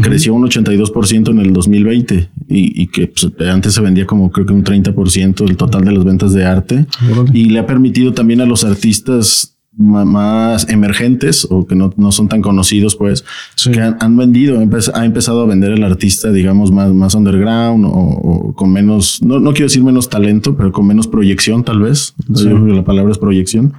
[0.00, 4.46] Creció un 82% en el 2020 y, y que pues, antes se vendía como creo
[4.46, 6.86] que un 30% del total de las ventas de arte.
[7.12, 7.30] Órale.
[7.38, 12.28] Y le ha permitido también a los artistas más emergentes o que no, no son
[12.28, 13.24] tan conocidos, pues,
[13.54, 13.70] Sí.
[13.70, 17.14] que han, han vendido, ha empe- ha empezado a vender el artista, digamos, más, más
[17.14, 21.64] underground o, o con menos, no, no quiero decir menos talento, pero con menos proyección,
[21.64, 22.14] tal vez.
[22.34, 22.44] Sí.
[22.44, 23.72] Yo creo que la palabra es proyección.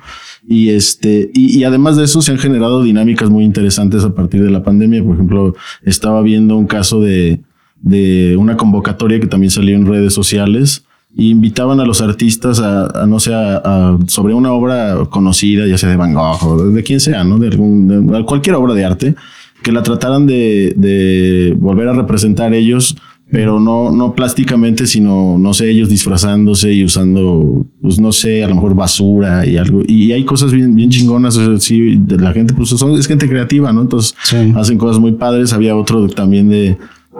[0.47, 4.43] Y este, y, y además de eso se han generado dinámicas muy interesantes a partir
[4.43, 5.03] de la pandemia.
[5.03, 7.39] Por ejemplo, estaba viendo un caso de,
[7.81, 13.03] de una convocatoria que también salió en redes sociales y invitaban a los artistas a,
[13.03, 16.73] a, no sé, a- sobre una obra conocida, ya sea de Van Gogh o de,
[16.73, 17.37] de quien sea, ¿no?
[17.39, 19.15] De, algún, de cualquier obra de arte,
[19.61, 22.97] que la trataran de, de volver a representar ellos,
[23.33, 28.47] pero no, no plásticamente, sino, no sé, ellos disfrazándose y usando, pues no sé, a
[28.47, 29.81] lo mejor basura y algo.
[29.87, 33.07] Y hay cosas bien, bien chingonas, o sea, sí, de la gente, pues son, es
[33.07, 33.81] gente creativa, ¿no?
[33.81, 34.53] Entonces Sí.
[34.55, 35.51] hacen cosas muy padres.
[35.51, 36.77] Había otro también de,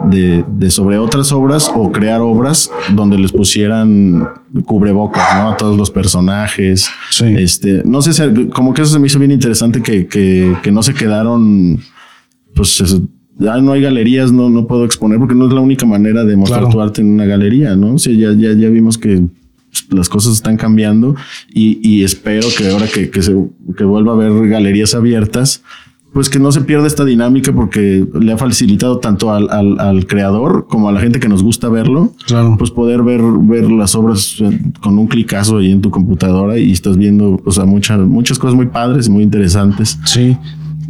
[0.08, 4.28] de, de sobre otras obras o crear obras donde les pusieran
[4.66, 5.50] cubrebocas, ¿no?
[5.50, 6.88] A todos los personajes.
[7.10, 7.24] Sí.
[7.38, 10.70] Este, no sé si, como que eso se me hizo bien interesante que, que, que
[10.70, 11.80] no se quedaron,
[12.54, 12.80] pues,
[13.38, 16.36] ya no hay galerías, no, no puedo exponer porque no es la única manera de
[16.36, 16.74] mostrar Claro.
[16.74, 17.94] tu arte en una galería, ¿no?
[17.94, 19.22] O sea, ya, ya, ya vimos que
[19.90, 21.16] las cosas están cambiando
[21.52, 23.34] y, y espero que ahora que, que se
[23.76, 25.62] que vuelva a haber galerías abiertas,
[26.12, 30.06] pues que no se pierda esta dinámica porque le ha facilitado tanto al, al, al
[30.06, 32.54] creador como a la gente que nos gusta verlo, Claro.
[32.56, 36.70] pues poder ver, ver las obras eh, con un clicazo ahí en tu computadora y
[36.70, 39.98] estás viendo, o sea, muchas, muchas cosas muy padres y muy interesantes.
[40.04, 40.36] Sí.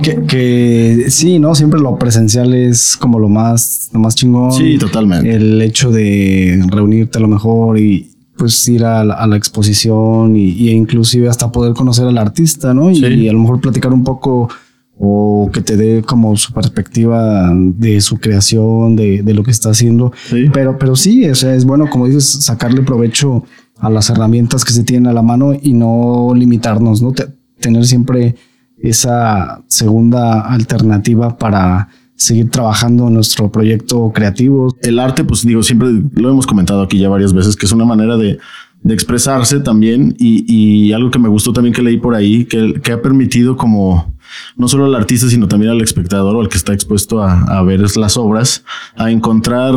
[0.03, 1.55] Que, que sí, ¿no?
[1.55, 4.53] Siempre lo presencial es como lo más, lo más chingón.
[4.53, 5.35] Sí, totalmente.
[5.35, 10.35] El hecho de reunirte a lo mejor y pues ir a la, a la exposición
[10.37, 12.91] y, y inclusive hasta poder conocer al artista, ¿no?
[12.91, 13.29] Y, Sí.
[13.29, 14.49] a lo mejor platicar un poco
[14.99, 19.71] o que te dé como su perspectiva de su creación, de, de lo que está
[19.71, 20.13] haciendo.
[20.29, 20.47] Sí.
[20.53, 23.45] Pero, pero sí, o sea, es bueno, como dices, sacarle provecho
[23.79, 27.13] a las herramientas que se tienen a la mano y no limitarnos, ¿no?
[27.13, 27.27] Te-
[27.61, 28.35] tener siempre
[28.79, 34.75] esa segunda alternativa para seguir trabajando nuestro proyecto creativo.
[34.83, 37.85] el arte, pues digo, siempre lo hemos comentado aquí ya varias veces, que es una
[37.85, 38.39] manera de,
[38.83, 42.81] de expresarse también y, y algo que me gustó también que leí por ahí, que,
[42.83, 44.15] que ha permitido como
[44.57, 47.63] no solo al artista, sino también al espectador o al que está expuesto a, a
[47.63, 48.65] ver las obras,
[48.97, 49.75] a encontrar,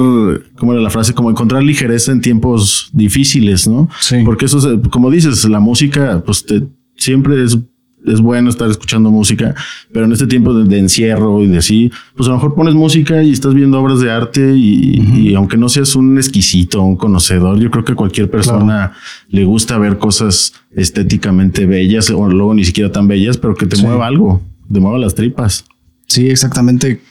[0.58, 1.14] ¿cómo era la frase?
[1.14, 3.90] Como encontrar ligereza en tiempos difíciles, ¿no?
[4.00, 4.18] Sí.
[4.26, 6.64] Porque eso, es, como dices, la música, pues te,
[6.96, 7.58] siempre es
[8.06, 9.56] es bueno estar escuchando música,
[9.92, 13.24] pero en este tiempo de, encierro y de así, pues a lo mejor pones música
[13.24, 17.72] y estás viendo obras de arte y, aunque no seas un exquisito, un conocedor, yo
[17.72, 18.94] creo que cualquier persona
[19.30, 23.78] le gusta ver cosas estéticamente bellas o luego ni siquiera tan bellas, pero que te
[23.78, 25.66] mueva algo, te mueva las tripas.
[26.08, 27.02] Sí, exactamente.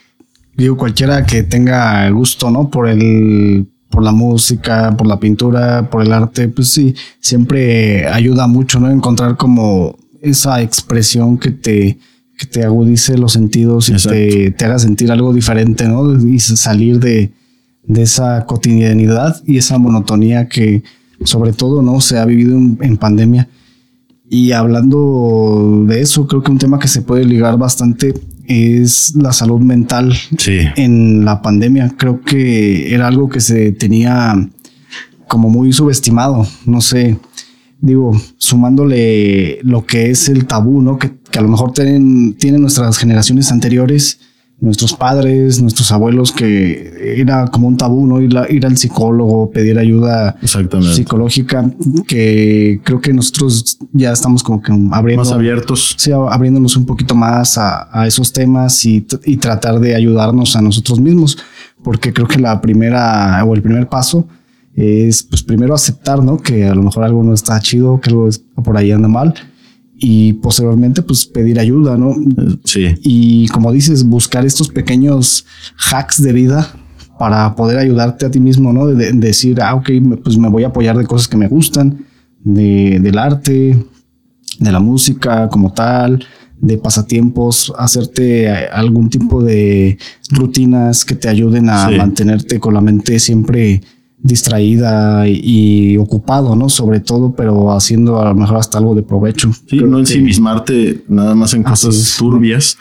[0.57, 2.71] Digo, cualquiera que tenga gusto, ¿no?
[2.71, 8.47] Por el, por la música, por la pintura, por el arte, pues sí, siempre ayuda
[8.47, 8.91] mucho, ¿no?
[8.91, 11.99] Encontrar como esa expresión que te,
[12.37, 16.15] que te agudice los sentidos y te, te, haga sentir algo diferente, ¿no?
[16.19, 17.33] Y salir de,
[17.85, 20.83] de, esa cotidianidad y esa monotonía que
[21.25, 22.01] sobre todo, ¿no?
[22.01, 23.49] Se ha vivido en, pandemia.
[24.29, 28.15] Y hablando de eso, creo que un tema que se puede ligar bastante
[28.47, 30.59] es la salud mental sí.
[30.77, 31.95] en la pandemia.
[31.97, 34.35] Creo que era algo que se tenía
[35.29, 36.47] como muy subestimado.
[36.65, 37.19] No sé,
[37.81, 40.99] digo, sumándole lo que es el tabú, ¿no?
[40.99, 44.21] Que, a lo mejor tienen, tienen nuestras generaciones anteriores,
[44.59, 48.23] nuestros padres, nuestros abuelos, que era como un tabú, ¿no?
[48.23, 50.37] Ir, ir al psicólogo, pedir ayuda
[50.95, 51.71] psicológica,
[52.07, 55.25] que creo que nosotros ya estamos como que abriendo...
[55.25, 55.95] Más abiertos.
[55.99, 60.63] Sí, abriéndonos un poquito más a, a esos temas y, y tratar de ayudarnos a
[60.63, 61.37] nosotros mismos,
[61.83, 64.27] porque creo que la primera o el primer paso
[64.77, 66.37] es pues primero aceptar, ¿no?
[66.37, 68.29] Que a lo mejor algo no está chido, que algo
[68.63, 69.35] por ahí anda mal
[69.99, 72.15] y posteriormente pues pedir ayuda, ¿no?
[72.65, 72.95] Sí.
[73.03, 75.47] Y como dices, buscar estos pequeños
[75.91, 76.69] hacks de vida
[77.19, 78.87] para poder ayudarte a ti mismo, ¿no?
[78.87, 79.91] De, decir, ah, ok,
[80.23, 82.05] pues me voy a apoyar de cosas que me gustan,
[82.45, 83.83] de, del arte,
[84.59, 86.23] de la música como tal,
[86.61, 89.99] de pasatiempos, hacerte algún tipo de
[90.31, 93.81] rutinas que te ayuden a mantenerte con la mente siempre
[94.27, 96.69] distraída y, ocupado, ¿no?
[96.69, 99.51] Sobre todo, pero haciendo a lo mejor hasta algo de provecho.
[99.67, 102.77] Sí, no ensimismarte nada más en cosas turbias.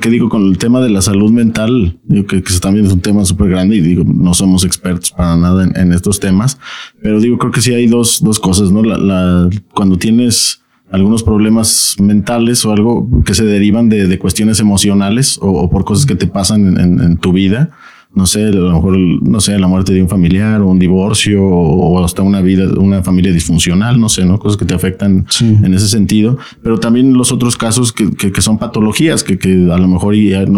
[0.00, 3.24] Que, digo, con el tema de la salud mental, digo que, también es un tema
[3.24, 6.58] súper grande y digo, no somos expertos para nada en, estos temas,
[7.00, 8.82] pero digo, creo que sí hay dos, dos cosas, ¿no?
[8.82, 15.68] La, cuando tienes algunos problemas mentales o algo que se derivan de, cuestiones emocionales o,
[15.70, 17.70] por cosas que te pasan en tu vida,
[18.16, 21.44] no sé, a lo mejor, no sé, la muerte de un familiar o un divorcio
[21.44, 24.38] o hasta una vida, una familia disfuncional, no sé, ¿no?
[24.38, 28.56] Cosas que te afectan en ese sentido, pero también los otros casos que, que, son
[28.56, 30.14] patologías, que, que, a lo mejor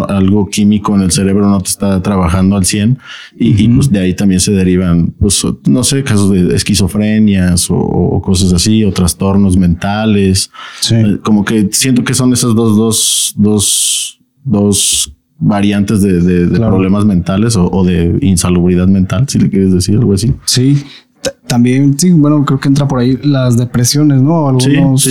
[0.07, 2.97] algo químico en el cerebro no te está trabajando al 100
[3.37, 8.53] y, pues de ahí también se derivan, pues, no sé, casos de esquizofrenias o, cosas
[8.53, 10.49] así, o trastornos mentales.
[10.91, 17.55] Eh, como que siento que son esas dos, dos, dos, dos variantes de, problemas mentales
[17.55, 20.33] o, de insalubridad mental, si le quieres decir algo así.
[20.45, 20.83] Sí,
[21.47, 24.49] también, sí, bueno, creo que entra por ahí las depresiones, ¿no?
[24.49, 25.07] Algunos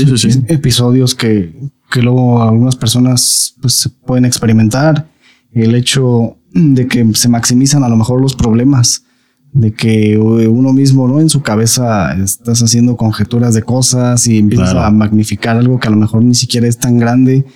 [0.48, 1.54] episodios que,
[1.90, 5.08] que luego algunas personas pues, se pueden experimentar.
[5.52, 9.04] El hecho de que se maximizan a lo mejor los problemas,
[9.52, 11.20] de que uno mismo, ¿no?
[11.20, 15.90] En su cabeza estás haciendo conjeturas de cosas y empiezas a magnificar algo que a
[15.90, 17.46] lo mejor ni siquiera es tan grande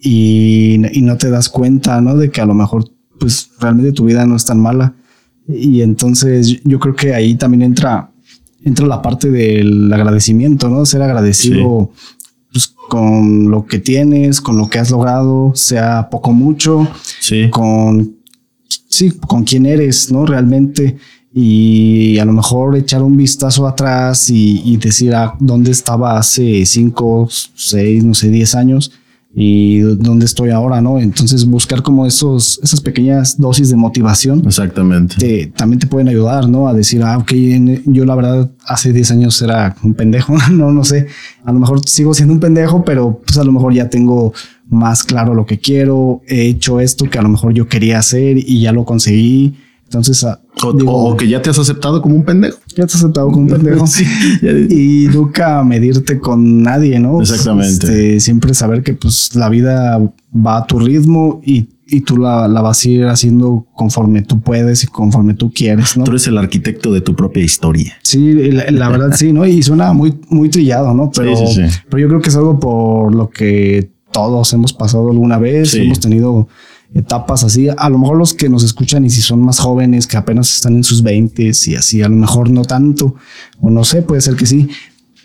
[0.00, 2.16] y, no te das cuenta, ¿no?
[2.16, 2.84] De que a lo mejor,
[3.18, 4.94] pues realmente tu vida no es tan mala.
[5.48, 8.10] Y entonces yo creo que ahí también entra,
[8.62, 10.84] entra la parte del agradecimiento, ¿no?
[10.84, 11.90] Ser agradecido
[12.52, 16.86] pues, con lo que tienes, con lo que has logrado, sea poco mucho,
[17.20, 17.48] sí.
[17.50, 18.16] con,
[18.88, 20.26] sí, con quién eres, ¿no?
[20.26, 20.98] Realmente.
[21.32, 26.64] Y a lo mejor echar un vistazo atrás y, y decir, ah, ¿dónde estaba hace
[26.66, 28.92] cinco, seis, no sé, diez años?
[29.34, 30.98] Y dónde estoy ahora, ¿no?
[30.98, 34.42] Entonces buscar como esos, esas pequeñas dosis de motivación.
[34.46, 35.52] Exactamente.
[35.54, 36.68] también te pueden ayudar, ¿no?
[36.68, 37.32] A decir, ah, ok,
[37.86, 41.06] yo la verdad hace 10 años era un pendejo, no, no sé,
[41.44, 44.32] a lo mejor sigo siendo un pendejo, pero pues a lo mejor ya tengo
[44.70, 48.36] más claro lo que quiero, he hecho esto que a lo mejor yo quería hacer
[48.38, 49.56] y ya lo conseguí
[49.88, 52.58] entonces, ah, o, que ya te has aceptado como un pendejo.
[52.76, 53.86] Ya te has aceptado como un pendejo.
[53.86, 54.04] sí.
[54.68, 57.22] Y nunca medirte con nadie, ¿no?
[57.22, 57.86] Exactamente.
[57.86, 59.98] Este, siempre saber que pues la vida
[60.36, 64.42] va a tu ritmo y, y tú la, la, vas a ir haciendo conforme tú
[64.42, 66.04] puedes y conforme tú quieres, ¿no?
[66.04, 67.94] Tú eres el arquitecto de tu propia historia.
[68.02, 68.34] Sí,
[68.70, 69.46] la, verdad sí, ¿no?
[69.46, 71.10] Y suena muy, muy trillado, ¿no?
[71.16, 71.32] Pero,
[71.88, 75.98] pero yo creo que es algo por lo que todos hemos pasado alguna vez, hemos
[75.98, 76.46] tenido
[76.94, 77.68] etapas así.
[77.76, 80.76] A lo mejor los que nos escuchan y si son más jóvenes, que apenas están
[80.76, 83.14] en sus 20 y así, a lo mejor no tanto,
[83.60, 84.68] o no sé, puede ser que sí.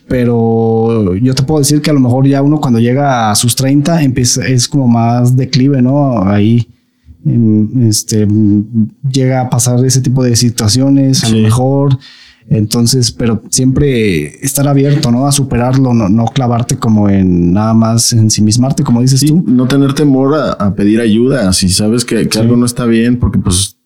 [0.08, 3.56] Pero yo te puedo decir que a lo mejor ya uno cuando llega a sus
[3.56, 6.24] 30 empieza, es como más declive, ¿no?
[6.24, 6.68] Ahí
[7.82, 8.28] este,
[9.10, 11.98] llega a pasar ese tipo de situaciones, a lo mejor
[12.50, 15.28] Entonces, pero siempre estar abierto, ¿no?
[15.28, 19.44] A superarlo, no, no clavarte como en nada más ensimismarte, como dices Sí, tú.
[19.48, 23.18] no tener temor a, a pedir ayuda si sabes que, que algo no está bien,
[23.18, 23.78] porque pues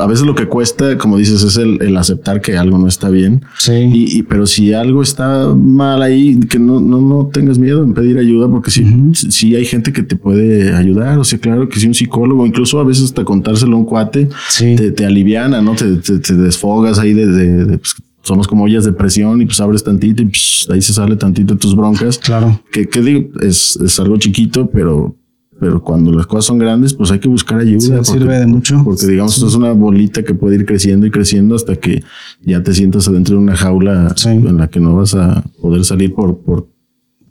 [0.00, 3.08] a veces lo que cuesta, como dices, es el, el aceptar que algo no está
[3.10, 3.44] bien.
[3.58, 3.72] Sí.
[3.72, 7.92] Y, y- pero si algo está mal ahí, que no, no, no tengas miedo en
[7.94, 11.18] pedir ayuda, porque sí, sí hay gente que te puede ayudar.
[11.18, 14.28] O sea, claro que sí, un psicólogo, incluso a veces hasta contárselo a un cuate,
[14.48, 14.76] Sí.
[14.76, 15.74] te, te aliviana, ¿no?
[15.74, 19.46] Te, te- te desfogas ahí de, de- de, pues, somos como ollas de presión y
[19.46, 22.18] pues abres tantito y pues, ahí se sale tantito de tus broncas.
[22.18, 22.60] Claro.
[22.70, 25.16] Que, que digo, es, es algo chiquito, pero,
[25.62, 27.78] pero cuando las cosas son grandes, pues hay que buscar ayuda.
[27.80, 28.82] Sí, porque- sirve de mucho.
[28.82, 32.02] Porque digamos, esto es una bolita que puede ir creciendo y creciendo hasta que
[32.44, 34.28] ya te sientas adentro de una jaula Sí.
[34.30, 36.66] en la que no vas a poder salir por, por,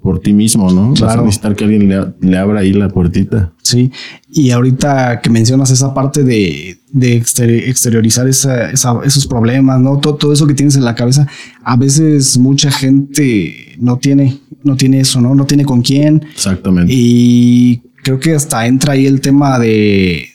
[0.01, 0.91] por ti mismo, ¿no?
[0.91, 1.21] Vas Claro.
[1.21, 3.51] a necesitar que alguien le, le abra ahí la puertita.
[3.63, 3.91] Sí,
[4.31, 9.99] y ahorita que mencionas esa parte de, de exteri- exteriorizar esa- esa- esos problemas, ¿no?
[9.99, 11.27] Todo, todo eso que tienes en la cabeza,
[11.63, 15.35] a veces mucha gente no tiene, no tiene eso, ¿no?
[15.35, 16.23] No tiene con quién.
[16.33, 16.91] Exactamente.
[16.95, 20.29] Y creo que hasta entra ahí el tema de,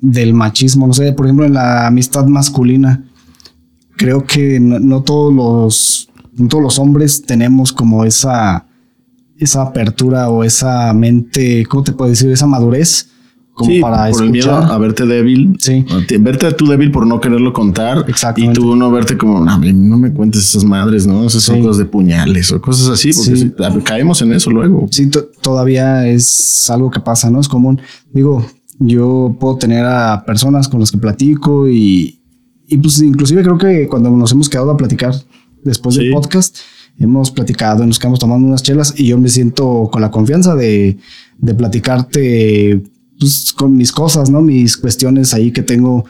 [0.00, 3.04] del machismo, no sé, por ejemplo, en la amistad masculina.
[3.96, 8.66] Creo que no, todos los, no todos los hombres tenemos como esa,
[9.38, 12.30] esa apertura o esa mente, ¿cómo te puedo decir?
[12.30, 13.10] Esa madurez
[13.60, 15.56] como Sí, para por el miedo a verte débil.
[15.60, 15.84] Sí.
[15.90, 18.04] A Verte tú débil por no quererlo contar.
[18.06, 18.58] Y Exactamente.
[18.58, 21.24] tú no verte como, no, no me cuentes esas madres, ¿no?
[21.26, 21.62] Esas son Sí.
[21.62, 23.52] cosas de puñales o cosas así, porque Sí.
[23.84, 24.86] caemos en eso luego.
[24.90, 27.38] Sí, to- todavía es algo que pasa, ¿no?
[27.40, 27.80] Es común.
[28.12, 28.44] Digo,
[28.78, 32.20] yo puedo tener a personas con las que platico y,
[32.66, 35.14] y pues inclusive creo que cuando nos hemos quedado a platicar
[35.62, 36.56] después del podcast,
[36.98, 40.54] hemos platicado y nos quedamos tomando unas chelas y yo me siento con la confianza
[40.54, 40.96] de,
[41.38, 42.82] de platicarte
[43.20, 44.40] pues, con mis cosas, ¿no?
[44.40, 46.04] Mis cuestiones ahí que tengo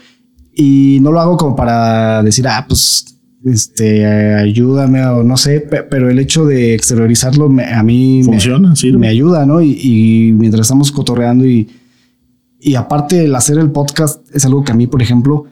[0.55, 3.05] y no lo hago como para decir, ah, pues,
[3.45, 4.05] este,
[4.37, 8.77] ayúdame o no sé, pe- pero el hecho de exteriorizarlo me- a mí me- Funciona,
[8.77, 8.93] sí.
[8.93, 9.61] me ayuda, ¿no?
[9.63, 11.69] Y, y mientras estamos cotorreando y,
[12.61, 15.47] y aparte el hacer el podcast es algo que a mí, por ejemplo,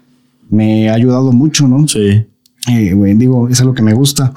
[0.51, 1.87] me ha ayudado mucho, ¿no?
[1.88, 2.25] Sí.
[2.71, 4.35] Eh, güey, digo, es algo que me gusta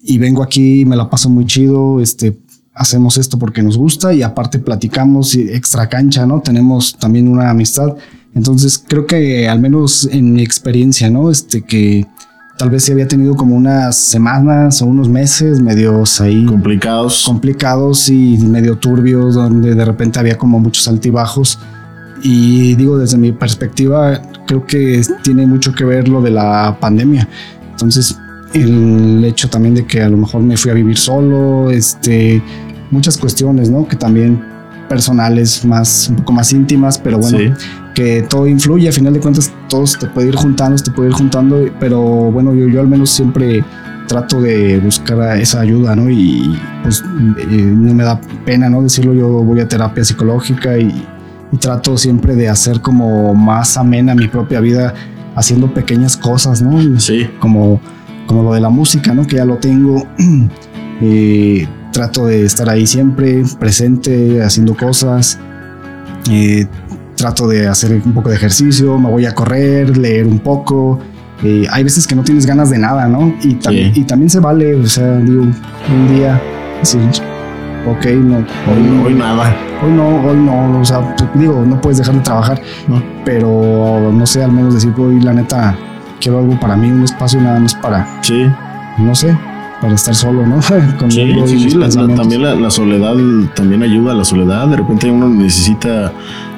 [0.00, 2.36] y vengo aquí, me la paso muy chido, este,
[2.74, 6.40] hacemos esto porque nos gusta y aparte platicamos y extra cancha, ¿no?
[6.40, 7.94] Tenemos también una amistad.
[8.34, 11.30] Entonces creo que al menos en mi experiencia, ¿no?
[11.30, 12.06] Este que
[12.58, 17.24] tal vez se había tenido como unas semanas o unos meses medios ahí Complicados.
[17.24, 21.58] complicados y medio turbios, donde de repente había como muchos altibajos.
[22.22, 27.28] Y digo, desde mi perspectiva, creo que tiene mucho que ver lo de la pandemia.
[27.70, 28.16] Entonces,
[28.54, 32.42] el hecho también de que a lo mejor me fui a vivir solo, este,
[32.90, 33.86] muchas cuestiones, ¿no?
[33.86, 34.42] Que también
[34.88, 37.50] personales, más, un poco más íntimas, pero bueno, Sí.
[37.94, 41.08] que todo influye, a final de cuentas, todo se te puede ir juntando, te puede
[41.08, 43.64] ir juntando, pero bueno, yo, yo al menos siempre
[44.06, 46.10] trato de buscar esa ayuda, ¿no?
[46.10, 47.02] Y pues
[47.50, 48.82] eh, no me da pena, ¿no?
[48.82, 51.02] Decirlo, yo voy a terapia psicológica y,
[51.50, 54.92] y trato siempre de hacer como más amena mi propia vida
[55.34, 57.00] haciendo pequeñas cosas, ¿no?
[57.00, 57.26] Sí.
[57.40, 57.80] Como,
[58.34, 59.24] como lo de la música, ¿no?
[59.26, 60.06] Que ya lo tengo.
[61.00, 65.40] Eh, trato de estar ahí siempre, presente, haciendo cosas.
[66.30, 66.66] Eh,
[67.16, 71.00] trato de hacer un poco de ejercicio, me voy a correr, leer un poco.
[71.42, 73.34] Eh, hay veces que no tienes ganas de nada, ¿no?
[73.42, 74.00] Y, tam- Sí.
[74.00, 76.40] y también se vale, o sea, digo, un día
[76.78, 77.00] decir,
[77.90, 79.54] ok, no, Hoy, hoy nada.
[79.84, 83.02] hoy no, hoy no, o sea, digo, no puedes dejar de trabajar, No.
[83.24, 85.76] pero no sé, al menos decir, hoy la neta,
[86.20, 88.46] quiero algo para mí, un espacio nada más para, Sí.
[88.98, 89.36] no sé,
[89.80, 90.56] para estar solo, ¿no?
[90.98, 93.14] Conmigo Sí, sí, sí, la- también la, la soledad
[93.54, 94.66] también ayuda a la soledad.
[94.68, 96.06] De repente uno necesita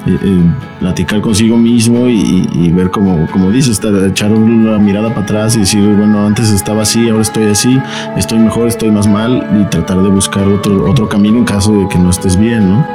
[0.05, 0.41] eh, eh,
[0.79, 5.55] platicar consigo mismo y, y ver como, como dices, estar- echar una mirada para atrás
[5.57, 7.77] y decir, bueno, antes estaba así, ahora estoy así,
[8.15, 11.89] estoy mejor, estoy más mal y tratar de buscar otro, otro camino en caso de
[11.89, 12.85] que no estés bien, ¿no?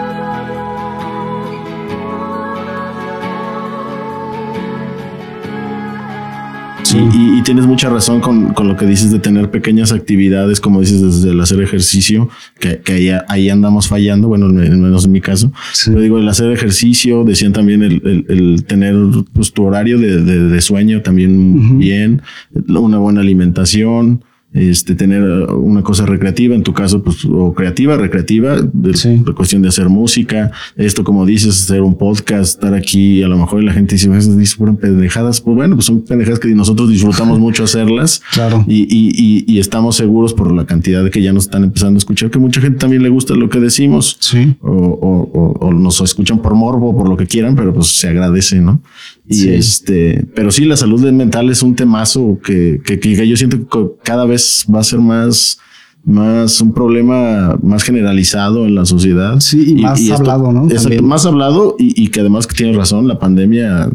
[7.53, 11.33] Tienes mucha razón con, con lo que dices de tener pequeñas actividades, como dices, desde
[11.33, 15.53] el hacer ejercicio, que, que ahí, ahí andamos fallando, bueno, menos en mi caso.
[15.75, 15.91] Sí.
[15.93, 18.95] Yo digo, el hacer ejercicio, decían también el, el- el tener
[19.35, 22.23] pues, tu horario de, de- de sueño también bien,
[22.69, 24.25] una buena alimentación.
[24.55, 29.23] Este, tener uh, una cosa recreativa, en tu caso, pues, o creativa, recreativa, de, Sí.
[29.25, 33.39] de cuestión de hacer música, esto, como dices, hacer un podcast, estar aquí, a lo
[33.39, 36.91] mejor la gente dice, "Esas dice fueron pendejadas, pues bueno, pues son pendejadas que nosotros
[36.91, 38.65] disfrutamos mucho hacerlas Claro.
[38.69, 41.97] y, y, y, y estamos seguros por la cantidad de que ya nos están empezando
[41.97, 44.55] a escuchar, que mucha gente también le gusta lo que decimos Sí.
[44.61, 48.09] o, o- o- o nos escuchan por morbo, por lo que quieran, pero pues se
[48.09, 48.83] agradece, ¿no?
[49.29, 49.49] Y Sí.
[49.51, 53.91] este, pero sí, la salud mental es un temazo que, que, que yo siento que
[54.03, 55.59] cada vez va a ser más,
[56.05, 59.39] más un problema más generalizado en la sociedad.
[59.41, 60.65] Sí, y más hablado, ¿no?
[60.69, 63.91] exacto, más hablado y, y que además que tienes razón, la pandemia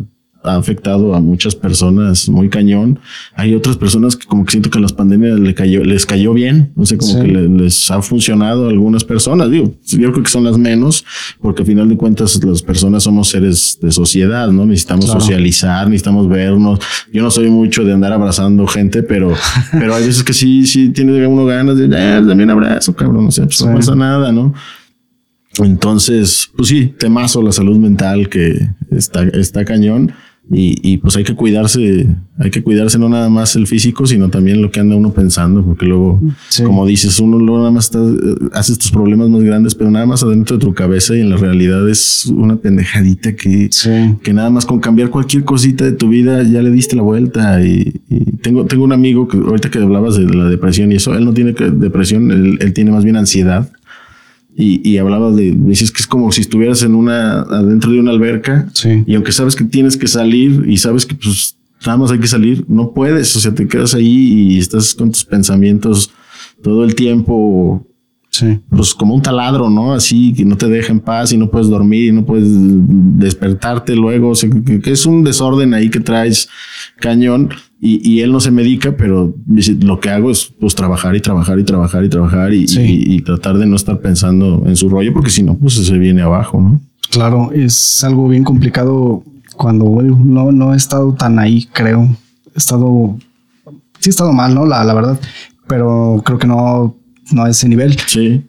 [0.47, 2.99] ha afectado a muchas personas muy cañón.
[3.35, 6.71] Hay otras personas que como que siento que las pandemias le cayó, les cayó bien.
[6.75, 7.19] No sé, como Sí.
[7.21, 9.49] que le- les ha funcionado a algunas personas.
[9.51, 11.05] Digo, yo creo que son las menos,
[11.41, 14.65] porque al final de cuentas las personas somos seres de sociedad, ¿no?
[14.65, 15.19] Necesitamos Claro.
[15.21, 16.79] socializar, necesitamos vernos.
[17.13, 19.33] Yo no soy mucho de andar abrazando gente, pero,
[19.71, 23.27] pero hay veces que sí, sí tiene uno ganas de, eh, dame un abrazo, cabrón.
[23.27, 23.65] O sea, pues Sí.
[23.65, 24.53] no pasa nada, ¿no?
[25.59, 30.11] Entonces, pues sí, temazo la salud mental que está, está cañón.
[30.49, 32.07] Y, y pues hay que cuidarse,
[32.39, 35.61] hay que cuidarse no nada más el físico, sino también lo que anda uno pensando,
[35.61, 36.63] porque luego, Sí.
[36.63, 40.05] como dices, uno luego nada más está, eh, hace estos problemas más grandes, pero nada
[40.05, 43.89] más adentro de tu cabeza y en la realidad es una pendejadita que, Sí.
[44.23, 47.61] que nada más con cambiar cualquier cosita de tu vida ya le diste la vuelta.
[47.65, 51.13] Y, y tengo, tengo un amigo que ahorita que hablabas de la depresión y eso,
[51.13, 53.69] él no tiene depresión, él, él tiene más bien ansiedad.
[54.59, 58.09] Y, y hablaba de, dices que es como si estuvieras en una, adentro de una
[58.09, 58.67] alberca.
[58.73, 59.03] Sí.
[59.05, 61.55] Y aunque sabes que tienes que salir y sabes que pues
[61.85, 63.35] nada más hay que salir, no puedes.
[63.35, 64.07] O sea, te quedas ahí
[64.55, 66.09] y estás con tus pensamientos
[66.63, 67.85] todo el tiempo
[68.29, 68.59] Sí.
[68.69, 69.93] pues como un taladro, ¿no?
[69.93, 73.95] Así que no te deja en paz y no puedes dormir y no puedes despertarte
[73.95, 74.29] luego.
[74.29, 76.49] O sea, que, que es un desorden ahí que traes
[76.99, 77.49] cañón
[77.79, 81.21] y, y él no se medica, pero dice, lo que hago es pues trabajar y
[81.21, 82.81] trabajar y trabajar y trabajar y, Sí.
[82.81, 85.97] y- y tratar de no estar pensando en su rollo, porque si no, pues se
[85.97, 86.81] viene abajo, ¿no?
[87.11, 89.23] Claro, es algo bien complicado
[89.55, 92.03] cuando bueno, no, no he estado tan ahí, creo.
[92.53, 93.15] He estado,
[93.99, 94.65] sí he estado mal, ¿no?
[94.65, 95.19] La, la verdad,
[95.67, 96.95] pero creo que no,
[97.31, 97.95] no a ese nivel.
[98.07, 98.43] Sí.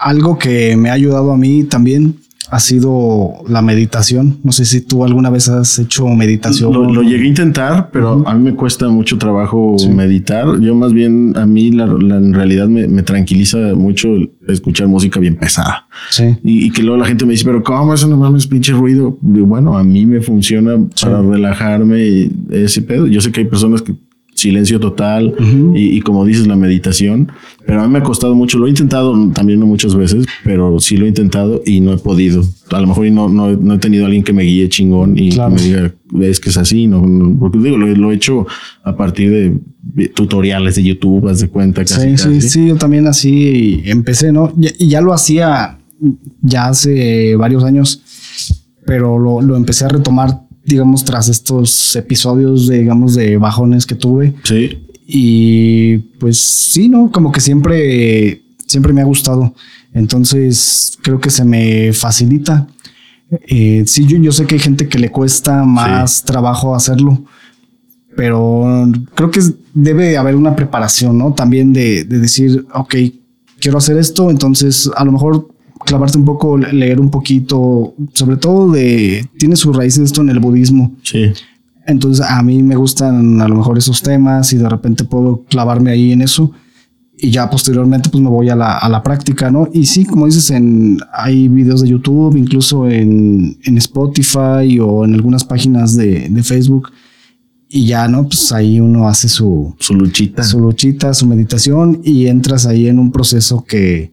[0.00, 2.16] Algo que me ha ayudado a mí también
[2.52, 4.36] ha sido la meditación.
[4.44, 6.70] No sé si tú alguna vez has hecho meditación.
[6.72, 9.88] Lo, lo llegué a intentar, pero a mí me cuesta mucho trabajo Sí.
[9.88, 10.60] meditar.
[10.60, 14.08] Yo más bien, a mí la, la- en realidad me, me tranquiliza mucho
[14.46, 15.86] escuchar música bien pesada.
[16.10, 18.72] Sí, Y, y que luego la gente me dice, pero ¿cómo eso no mames pinche
[18.72, 19.16] ruido?
[19.22, 23.06] Digo, bueno, a mí me funciona para relajarme y ese pedo.
[23.06, 23.94] Yo sé que hay personas que
[24.42, 25.34] silencio total
[25.74, 27.30] y, y como dices, la meditación,
[27.66, 28.58] pero a mí me ha costado mucho.
[28.58, 31.98] Lo he intentado también no muchas veces, pero sí lo he intentado y no he
[31.98, 32.42] podido.
[32.70, 35.30] A lo mejor no, no, no he tenido a alguien que me guíe chingón y
[35.30, 35.54] Claro.
[35.54, 38.46] me diga, es que es así, no, no- porque digo, lo, lo he hecho
[38.84, 42.16] a partir de tutoriales de YouTube, haz de cuenta casi.
[42.16, 44.52] sí, sí, sí, yo también así empecé, ¿no?
[44.60, 45.78] Y, y ya lo hacía
[46.40, 48.02] ya hace varios años,
[48.86, 53.94] pero lo, lo empecé a retomar, digamos, tras estos episodios, de, digamos, de bajones que
[53.94, 54.34] tuve.
[54.44, 57.10] Sí, Y pues sí, ¿no?
[57.10, 59.54] Como que siempre, siempre me ha gustado.
[59.92, 62.66] Entonces creo que se me facilita.
[63.48, 67.24] Eh, sí, yo, yo sé que hay gente que le cuesta más trabajo hacerlo,
[68.14, 69.40] pero creo que
[69.72, 71.32] debe haber una preparación, ¿no?
[71.32, 72.94] También de, de decir, ok,
[73.58, 75.48] quiero hacer esto, entonces a lo mejor
[75.84, 80.30] clavarte un poco, le- leer un poquito, sobre todo de, tiene sus raíces esto en
[80.30, 80.92] el budismo.
[81.02, 81.26] sí.
[81.84, 85.90] Entonces a mí me gustan a lo mejor esos temas y de repente puedo clavarme
[85.90, 86.52] ahí en eso
[87.18, 89.68] y ya posteriormente pues me voy a la, a la práctica, ¿no?
[89.72, 95.14] Y sí, como dices, en, hay videos de YouTube, incluso en, en Spotify o en
[95.14, 96.90] algunas páginas de, de Facebook
[97.68, 98.28] y ya, ¿no?
[98.28, 100.44] Pues ahí uno hace su, Su luchita.
[100.44, 104.12] su luchita, su meditación y entras ahí en un proceso que,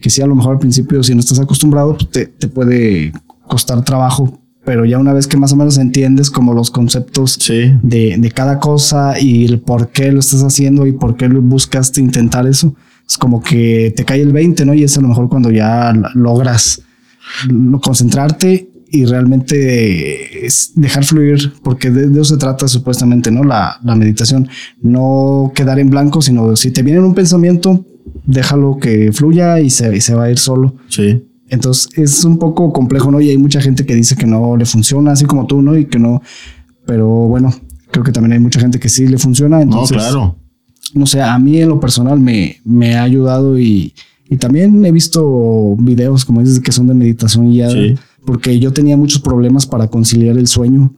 [0.00, 3.12] que sí, a lo mejor al principio, si no estás acostumbrado, pues te, te puede
[3.46, 7.72] costar trabajo, pero ya una vez que más o menos entiendes como los conceptos Sí.
[7.82, 11.40] de, de cada cosa y el por qué lo estás haciendo y por qué lo
[11.42, 12.74] buscaste intentar eso,
[13.08, 14.74] es como que te cae el 20, ¿no?
[14.74, 16.82] Y es a lo mejor cuando ya logras
[17.48, 23.44] lo- concentrarte y realmente dejar fluir, porque de, de eso se trata supuestamente, ¿no?
[23.44, 24.48] La, la meditación,
[24.82, 27.84] no quedar en blanco, sino si te viene un pensamiento,
[28.26, 30.74] déjalo que fluya y se, y se va a ir solo.
[30.88, 31.24] Sí.
[31.48, 33.20] Entonces es un poco complejo, ¿no?
[33.20, 35.76] Y hay mucha gente que dice que no le funciona, así como tú, ¿no?
[35.76, 36.22] Y que no,
[36.86, 37.52] pero bueno,
[37.90, 39.56] creo que también hay mucha gente que sí le funciona.
[39.58, 40.36] No, Entonces, claro.
[40.94, 43.94] no sé, a mí en lo personal me, me ha ayudado y,
[44.28, 47.96] y también he visto videos, como dices, que son de meditación guiada, Sí.
[48.24, 50.94] porque yo tenía muchos problemas para conciliar el sueño.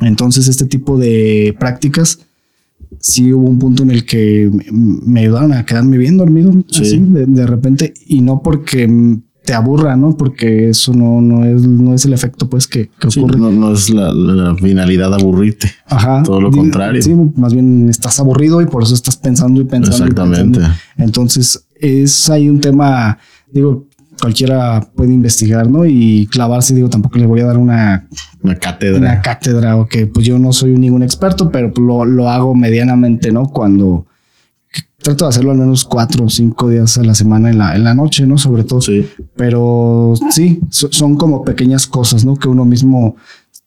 [0.00, 2.18] Entonces, este tipo de prácticas,
[3.00, 6.82] sí hubo un punto en el que me- ayudaron a quedarme bien dormido, Sí.
[6.82, 10.16] así, de, de repente, y no porque te aburra, ¿no?
[10.16, 13.38] Porque eso no, no, es, no es el efecto, pues, que, que Sí, ocurre.
[13.38, 15.70] no, no es la, la finalidad aburrirte.
[15.86, 16.22] Ajá.
[16.24, 17.00] Todo lo contrario.
[17.00, 19.98] Sí, más bien estás aburrido y por eso estás pensando y pensando.
[19.98, 20.58] y Exactamente.
[20.58, 20.76] pensando.
[20.98, 23.18] Entonces, es ahí un tema,
[23.52, 23.86] digo,
[24.20, 25.84] cualquiera puede investigar, ¿no?
[25.84, 28.08] Y clavarse, digo, tampoco le voy a dar una,
[28.42, 28.98] Una cátedra.
[28.98, 33.30] una cátedra o que pues yo no soy ningún experto, pero lo, lo hago medianamente,
[33.32, 33.44] ¿no?
[33.48, 34.06] Cuando
[35.02, 37.84] trato de hacerlo al menos cuatro o cinco días a la semana en la, en
[37.84, 38.38] la noche, ¿no?
[38.38, 38.80] Sobre todo.
[38.80, 39.06] Sí.
[39.36, 42.36] Pero sí, so- son como pequeñas cosas, ¿no?
[42.36, 43.16] Que uno mismo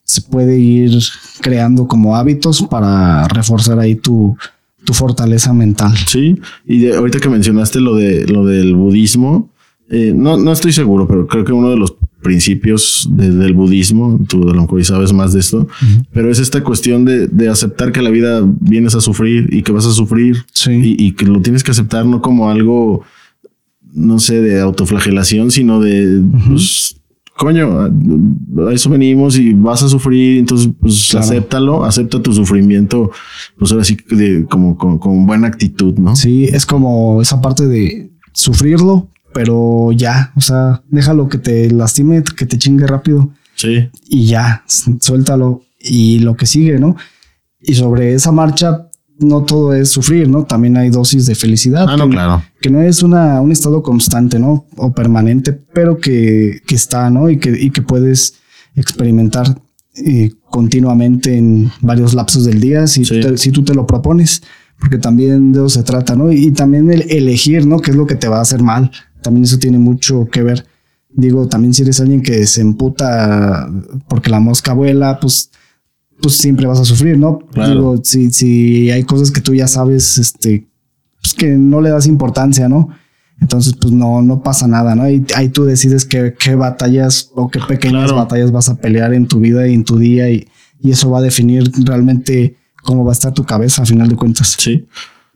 [0.04, 0.98] se puede ir
[1.40, 4.36] creando como hábitos para reforzar ahí tu,
[4.84, 5.94] tu fortaleza mental.
[6.08, 6.36] Sí,
[6.66, 9.50] y de- ahorita que mencionaste lo de lo del budismo,
[9.90, 14.20] eh, no, no estoy seguro, pero creo que uno de los principios de- del budismo,
[14.28, 15.68] tú a lo mejor sabes más de esto,
[16.14, 19.72] pero es esta cuestión de, de aceptar que la vida vienes a sufrir y que
[19.72, 20.72] vas a sufrir Sí.
[20.72, 23.04] y, y que lo tienes que aceptar no como algo,
[23.94, 26.96] no sé, de autoflagelación, sino de, pues,
[27.38, 31.26] coño, a, eso venimos y vas a sufrir, entonces, pues, Claro.
[31.26, 33.12] acéptalo, acepta tu sufrimiento,
[33.58, 36.16] pues ahora sí, de, como con, con buena actitud, ¿no?
[36.18, 42.24] Sí, es como esa parte de sufrirlo, pero ya, o sea, déjalo que te lastime,
[42.36, 44.64] que te chingue rápido Sí, y ya,
[45.02, 46.96] suéltalo y lo que sigue, ¿no?
[47.62, 48.88] Y sobre esa marcha,
[49.20, 50.46] no todo es sufrir, ¿no?
[50.46, 51.86] También hay dosis de felicidad.
[51.90, 52.42] ah, no, que- claro.
[52.62, 54.66] que no es una, un estado constante, ¿no?
[54.78, 57.30] O permanente, pero que, que está, ¿no?
[57.30, 58.36] Y que, y que puedes
[58.76, 59.62] experimentar
[59.96, 63.20] eh, continuamente en varios lapsos del día si, Sí.
[63.20, 64.42] tú te- si tú te lo propones,
[64.80, 66.32] porque también de eso se trata, ¿no?
[66.32, 67.80] Y, y también el elegir, ¿no?
[67.82, 68.92] ¿Qué es lo que te va a hacer mal?
[69.22, 70.66] También eso tiene mucho que ver.
[71.12, 73.70] Digo, también si eres alguien que se emputa
[74.08, 75.52] porque la mosca vuela, pues
[76.22, 77.40] pues siempre vas a sufrir, ¿no?
[77.40, 77.72] Claro.
[77.74, 80.68] Digo, si, si hay cosas que tú ya sabes, este,
[81.22, 82.90] pues que no le das importancia, ¿no?
[83.42, 85.10] Entonces, pues no, no pasa nada, ¿no?
[85.10, 88.18] Y ahí tú decides qué, qué batallas o qué pequeñas Claro.
[88.18, 90.46] batallas vas a pelear en tu vida y en tu día y,
[90.82, 94.18] y eso va a definir realmente cómo va a estar tu cabeza a final de
[94.18, 94.58] cuentas.
[94.60, 94.88] Sí.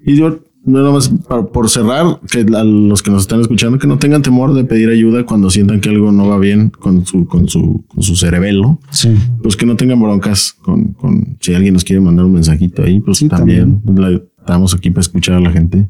[0.05, 3.87] Y yo, nada más para- por cerrar, que a los que nos están escuchando, que
[3.87, 7.25] no tengan temor de pedir ayuda cuando sientan que algo no va bien con su,
[7.27, 8.79] con su, con su cerebelo.
[8.91, 9.15] Sí.
[9.41, 12.99] Pues que no tengan broncas con, con si alguien nos quiere mandar un mensajito ahí,
[12.99, 15.87] pues Sí, también, la- estamos aquí para escuchar a la gente.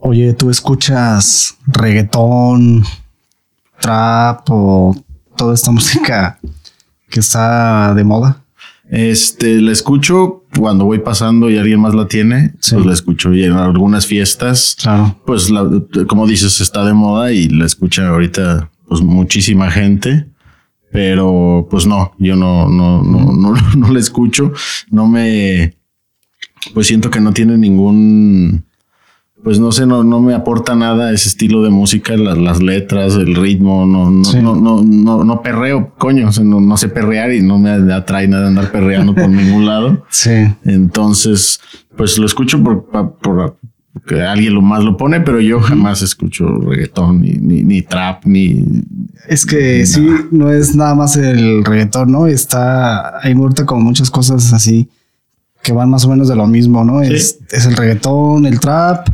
[0.00, 2.82] Oye, ¿tú escuchas reggaetón,
[3.80, 4.94] trap o
[5.36, 6.38] toda esta música
[7.12, 8.44] que está de moda?
[8.90, 12.74] Este, la escucho cuando voy pasando y alguien más la tiene, Sí.
[12.74, 15.16] pues la escucho y en algunas fiestas, Claro.
[15.24, 15.66] pues la,
[16.08, 20.26] como dices, está de moda y la escucha ahorita pues muchísima gente.
[20.90, 24.52] Pero pues no, yo no, no, no, no, no la escucho.
[24.90, 25.74] No me,
[26.74, 28.66] pues siento que no tiene ningún,
[29.42, 33.14] pues no sé, no, no me aporta nada ese estilo de música, la- las letras,
[33.14, 34.38] el ritmo, no, no, Sí.
[34.40, 37.70] no, no, no, no perreo, coño, o sea, no, no sé perrear y no me
[37.92, 40.04] atrae nada andar perreando por ningún lado.
[40.10, 40.30] Sí.
[40.64, 41.60] Entonces,
[41.96, 42.84] pues lo escucho por,
[43.20, 43.56] por,
[44.06, 48.24] que alguien lo más lo pone, pero yo jamás escucho reggaetón, ni, ni, ni trap,
[48.24, 48.64] ni
[49.28, 52.26] Es que sí, no es nada más el reggaetón, ¿no?
[52.26, 54.88] Está, hay ahorita como muchas cosas así
[55.62, 57.04] que van más o menos de lo mismo, ¿no?
[57.04, 57.12] Sí.
[57.14, 59.08] Es, es el reggaetón, el trap,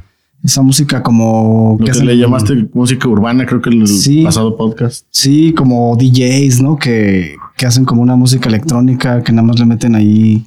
[0.44, 1.76] esa música como...
[1.78, 4.22] lo que hacen- le llamaste música urbana, creo que el Sí.
[4.22, 5.04] pasado podcast.
[5.10, 6.76] Sí, como DJs, ¿no?
[6.76, 10.46] Que, que hacen como una música electrónica, que nada más le meten ahí.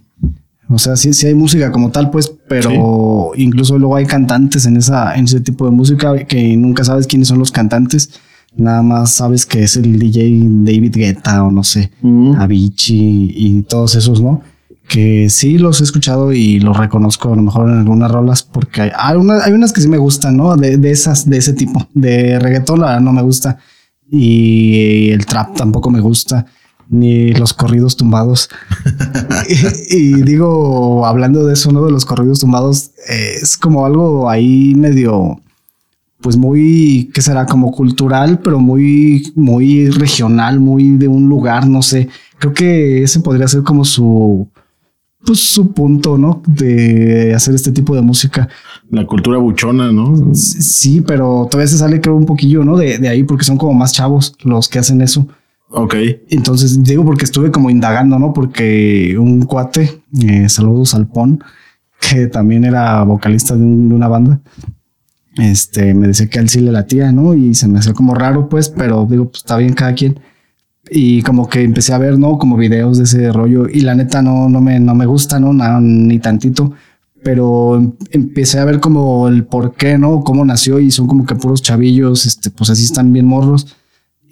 [0.69, 4.77] O sea, sí, sí hay música como tal, pues, pero incluso luego hay cantantes en
[4.77, 8.09] esa, en ese tipo de música que nunca sabes quiénes son los cantantes.
[8.55, 10.29] Nada más sabes que es el DJ
[10.63, 12.35] David Guetta o no sé, Ujú.
[12.37, 14.41] Avicii y todos esos, ¿no?
[14.91, 18.81] Que sí los he escuchado y los reconozco a lo mejor en algunas rolas porque
[18.81, 20.57] hay, hay, unas, hay unas que sí me gustan, ¿no?
[20.57, 21.87] De, de esas, de ese tipo.
[21.93, 23.57] De reggaetón, la no me gusta.
[24.09, 26.45] Y el trap tampoco me gusta.
[26.89, 28.49] Ni los corridos tumbados.
[29.89, 31.85] y, y digo, hablando de eso, ¿no?
[31.85, 35.41] De los corridos tumbados, eh, es como algo ahí medio,
[36.19, 37.45] pues muy, ¿qué será?
[37.45, 42.09] Como cultural, pero muy, muy regional, muy de un lugar, no sé.
[42.39, 44.49] Creo que ese podría ser como su,
[45.25, 46.41] pues su punto, ¿no?
[46.47, 48.49] De hacer este tipo de música.
[48.89, 50.33] La cultura buchona, ¿no?
[50.33, 52.75] Sí, pero todavía se sale creo un poquillo, ¿no?
[52.77, 55.27] De, de ahí porque son como más chavos los que hacen eso.
[55.69, 55.95] Ok.
[56.29, 58.33] Entonces digo porque estuve como indagando, ¿no?
[58.33, 61.41] Porque un cuate, eh, saludos al Pon,
[62.09, 64.41] que también era vocalista de, un- de una banda,
[65.37, 67.33] este, me decía que a él sí le latía, ¿no?
[67.33, 70.19] Y se me hacía como raro, pues, pero digo, pues está bien cada quien.
[70.93, 72.37] Y como que empecé a ver, ¿no?
[72.37, 75.53] Como videos de ese rollo y la neta no, no me, no me gusta, ¿no?
[75.53, 76.73] Nada, ni tantito.
[77.23, 80.21] Pero em- empecé a ver como el por qué, ¿no?
[80.23, 83.67] Cómo nació y son como que puros chavillos, este, pues así están bien morros.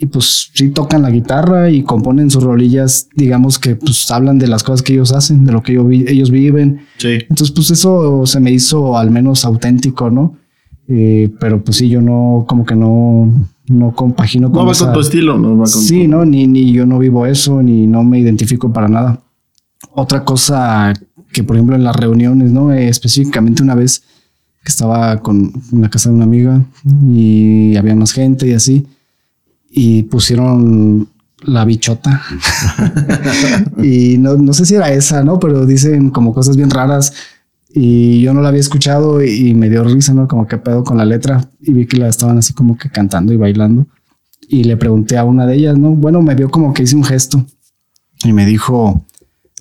[0.01, 4.47] y pues sí tocan la guitarra y componen sus rolillas, digamos que pues hablan de
[4.47, 6.82] las cosas que ellos hacen, de lo que ellos, vi- ellos viven.
[6.97, 7.18] Sí.
[7.30, 10.38] Entonces pues eso se me hizo al menos auténtico, ¿no?
[10.92, 13.32] Eh, pero pues sí, yo no, como que no,
[13.68, 16.26] no compagino No con va esa- con tu estilo, no va con Sí, tu- no,
[16.26, 19.20] ni, ni yo no vivo eso, ni no me identifico para nada.
[19.92, 20.94] Otra cosa
[21.32, 22.74] que, por ejemplo, en las reuniones, ¿no?
[22.74, 24.02] Eh, específicamente una vez
[24.64, 26.62] que estaba con en la casa de una amiga
[27.08, 28.88] y había más gente y así,
[29.70, 31.08] y pusieron
[31.44, 32.20] la bichota.
[33.84, 35.40] y no, no sé si era esa, ¿no?
[35.40, 37.14] Pero dicen como cosas bien raras.
[37.72, 40.28] Y yo no la había escuchado y, y me dio risa, ¿no?
[40.28, 41.49] Como que pedo con la letra.
[41.61, 43.88] Y vi que la estaban así como que cantando y bailando
[44.47, 45.91] y le pregunté a una de ellas, ¿no?
[45.91, 47.45] Bueno, me vio como que hice un gesto
[48.24, 49.05] y me dijo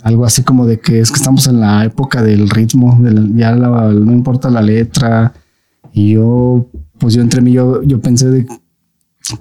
[0.02, 3.26] algo así como de que es que estamos en la época del ritmo, de la-
[3.34, 5.34] ya la- no importa la letra.
[5.92, 8.46] Y yo, pues yo entre mí, yo, yo pensé de,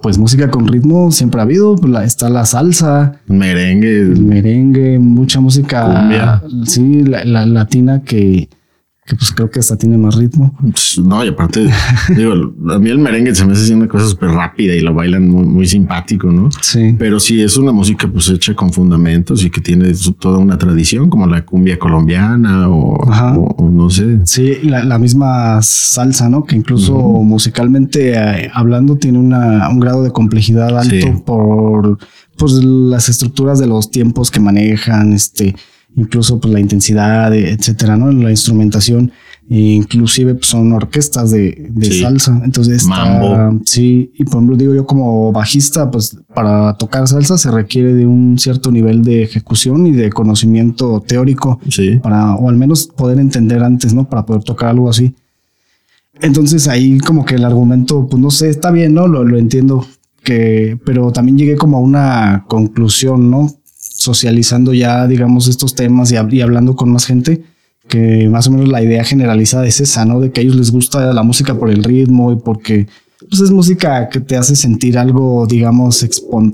[0.02, 4.00] pues música con ritmo siempre ha habido, pues la- está la salsa, merengue.
[4.02, 6.44] el merengue, mucha música, Cumbia.
[6.66, 8.50] sí, la, la latina que,
[9.08, 10.54] que pues creo que hasta tiene más ritmo.
[10.60, 11.66] Pues, No, y aparte,
[12.16, 12.34] digo,
[12.72, 15.46] a mí el merengue se me hace una cosa súper rápida y lo bailan muy,
[15.46, 16.50] muy simpático, ¿no?
[16.62, 16.94] Sí.
[17.00, 21.10] Pero sí es una música pues hecha con fundamentos y que tiene toda una tradición
[21.10, 23.38] como la cumbia colombiana o, Ajá.
[23.38, 24.20] o- o no sé.
[24.26, 26.44] Sí, la, la misma salsa, ¿no?
[26.44, 31.22] Que incluso musicalmente eh, hablando tiene una, un grado de complejidad alto Sí.
[31.26, 31.98] por
[32.38, 35.56] pues, las estructuras de los tiempos que manejan, este,
[35.98, 38.10] incluso pues, la intensidad, eh, etcétera, ¿no?
[38.14, 39.12] La instrumentación,
[39.50, 42.02] e inclusive pues, son orquestas de, de Sí.
[42.02, 42.42] salsa.
[42.46, 42.90] Entonces, está-
[43.20, 43.62] Mambo.
[43.66, 48.06] sí, y por ejemplo, digo yo como bajista, pues para tocar salsa se requiere de
[48.06, 51.98] un cierto nivel de ejecución y de conocimiento teórico Sí.
[52.02, 54.08] para, o al menos poder entender antes, ¿no?
[54.10, 55.14] Para poder tocar algo así.
[56.20, 59.08] Entonces ahí como que el argumento, pues no sé, está bien, ¿no?
[59.08, 59.86] Lo, lo entiendo,
[60.24, 63.50] que, pero también llegué como a una conclusión, ¿no?
[64.08, 67.42] Socializando ya, digamos, estos temas y, hab- y hablando con más gente,
[67.90, 70.20] que más o menos la idea generalizada es esa, ¿no?
[70.22, 72.88] De que a ellos les gusta la música por el ritmo y porque
[73.30, 76.04] pues es música que te hace sentir algo, digamos,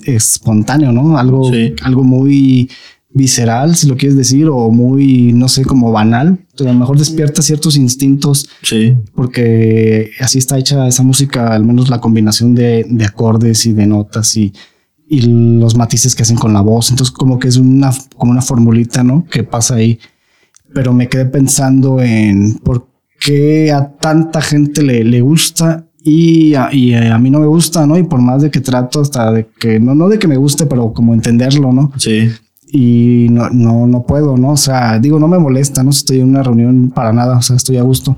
[0.06, 1.18] espontáneo, ¿no?
[1.18, 1.74] Algo, Sí.
[1.84, 2.70] algo muy
[3.16, 6.40] visceral, si lo quieres decir, o muy, no sé, como banal.
[6.60, 8.96] A lo mejor despierta ciertos instintos Sí.
[9.14, 13.86] porque así está hecha esa música, al menos la combinación de, de acordes y de
[13.86, 14.52] notas y,
[15.14, 15.22] y
[15.60, 16.90] los matices que hacen con la voz.
[16.90, 19.26] Entonces, como que es una, como una formulita, ¿no?
[19.30, 20.00] Que pasa ahí.
[20.74, 22.88] Pero me quedé pensando en por
[23.20, 27.86] qué a tanta gente le, le gusta y a, y a mí no me gusta,
[27.86, 27.96] ¿no?
[27.96, 30.66] Y por más de que trato hasta de que, no, no de que me guste,
[30.66, 31.92] pero como entenderlo, ¿no?
[31.98, 32.32] Sí.
[32.72, 34.54] y no, no, no puedo, ¿no?
[34.54, 37.42] O sea, digo, no me molesta, no Si estoy en una reunión para nada, o
[37.44, 38.18] sea, estoy a gusto.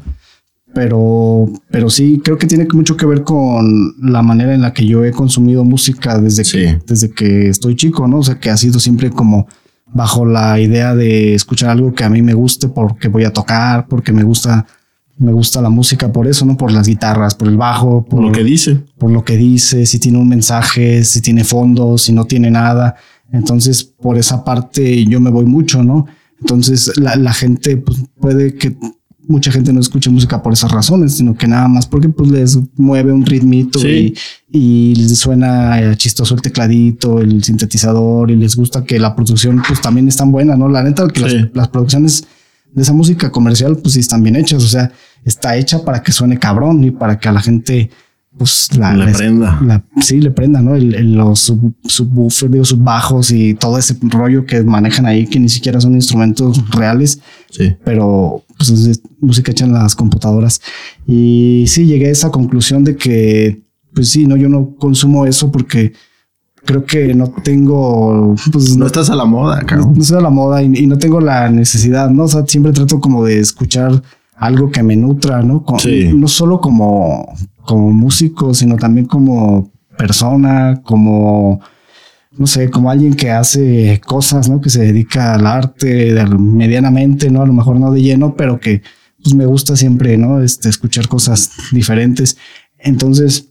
[0.76, 4.86] Pero, pero sí, creo que tiene mucho que ver con la manera en la que
[4.86, 6.58] yo he consumido música desde Sí.
[6.58, 8.20] que, desde que estoy chico, ¿no?
[8.20, 9.48] O sea, que ha sido siempre como
[9.94, 13.88] bajo la idea de escuchar algo que a mí me guste porque voy a tocar,
[13.88, 14.66] porque me gusta,
[15.18, 16.58] me gusta la música por eso, ¿no?
[16.58, 18.82] Por las guitarras, por el bajo, Por lo que dice.
[18.98, 22.96] por lo que dice, si tiene un mensaje, si tiene fondo, si no tiene nada.
[23.32, 26.06] Entonces, por esa parte yo me voy mucho, ¿no?
[26.42, 28.76] Entonces, la, la gente pues, puede que
[29.28, 32.58] mucha gente no escuche música por esas razones, sino que nada más porque pues les
[32.76, 34.14] mueve un ritmito Sí.
[34.52, 34.60] y,
[34.92, 39.62] y les suena eh, chistoso el tecladito, el sintetizador y les gusta que la producción
[39.68, 40.68] pues también es tan buena, ¿no?
[40.70, 41.36] La neta que Sí.
[41.38, 42.26] las, las producciones
[42.74, 44.92] de esa música comercial pues sí están bien hechas, o sea,
[45.24, 47.90] está hecha para que suene cabrón y para que a la gente
[48.38, 49.60] pues la, Le prenda.
[49.62, 50.76] la- sí, le prenda, ¿no?
[50.76, 55.40] El, el- los sub, subwoofer, digo, subbajos y todo ese rollo que manejan ahí que
[55.40, 57.20] ni siquiera son instrumentos reales,
[57.50, 57.74] Sí.
[57.86, 60.60] pero pues es música hecha en las computadoras.
[61.08, 63.62] Y sí, llegué a esa conclusión de que,
[63.94, 65.94] pues sí, no, yo no consumo eso porque
[66.66, 69.94] creo que no tengo, pues No estás a la moda, no, cabrón.
[69.96, 72.24] no soy a la moda y, y no tengo la necesidad, ¿no?
[72.24, 74.02] O sea, siempre trato como de escuchar
[74.36, 75.64] algo que me nutra, ¿no?
[75.64, 76.10] Con- Sí.
[76.14, 77.34] No solo como,
[77.66, 81.60] como músico, sino también como persona, como,
[82.38, 84.60] no sé, como alguien que hace cosas, ¿no?
[84.62, 87.42] Que se dedica al arte medianamente, ¿no?
[87.42, 88.82] A lo mejor no de lleno, pero que
[89.24, 90.42] pues me gusta siempre, ¿no?
[90.42, 92.38] Este, escuchar cosas diferentes.
[92.78, 93.50] Entonces,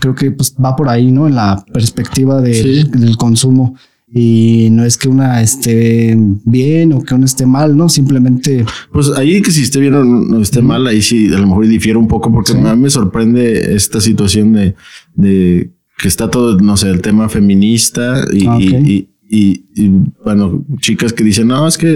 [0.00, 1.26] creo que pues va por ahí, ¿no?
[1.28, 2.84] En la perspectiva Sí.
[2.84, 3.74] del consumo.
[4.16, 7.88] Y no es que una esté bien o que una esté mal, ¿no?
[7.88, 11.48] Simplemente, Pues ahí que si esté bien o no esté mal, ahí sí a lo
[11.48, 12.58] mejor difiere un poco porque Sí.
[12.64, 14.76] a mí me sorprende esta situación de,
[15.16, 19.90] de que está todo, no sé, el tema feminista y, Ah, y- y- y,
[20.24, 21.88] bueno, chicas que dicen, no, es que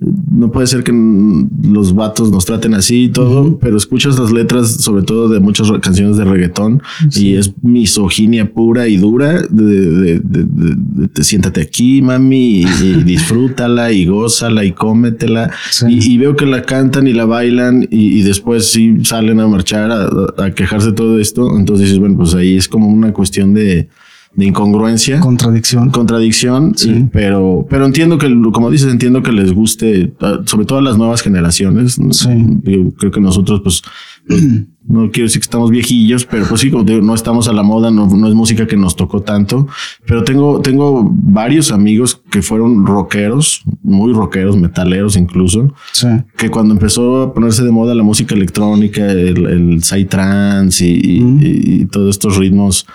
[0.00, 4.70] no puede ser que los vatos nos traten así y todo, pero escuchas las letras,
[4.70, 6.82] sobre todo de muchas canciones de reggaetón,
[7.16, 12.64] y es misoginia pura y dura de, de, siéntate aquí, mami, y,
[13.04, 15.50] disfrútala y gózala y cómetela.
[15.88, 20.44] Y, veo que la cantan y la bailan y, después sí salen a marchar a,
[20.44, 21.56] a quejarse de todo esto.
[21.56, 23.88] Entonces dices, bueno, pues ahí es como una cuestión de
[24.34, 25.20] de incongruencia.
[25.20, 25.90] Contradicción.
[25.90, 27.08] Contradicción, sí.
[27.12, 30.12] pero, pero entiendo que, como dices, entiendo que les guste,
[30.46, 31.98] sobre todo a las nuevas generaciones.
[32.12, 32.28] Sí.
[32.62, 33.82] Yo creo que nosotros, pues,
[34.86, 37.90] no quiero decir que estamos viejillos, pero pues sí, como no estamos a la moda,
[37.90, 39.66] no, no, es música que nos tocó tanto,
[40.06, 46.08] pero tengo, tengo varios amigos que fueron rockeros, muy rockeros, metaleros incluso, sí.
[46.36, 51.84] que cuando empezó a ponerse de moda la música electrónica, el, el psytrance y, y
[51.86, 52.86] todos estos ritmos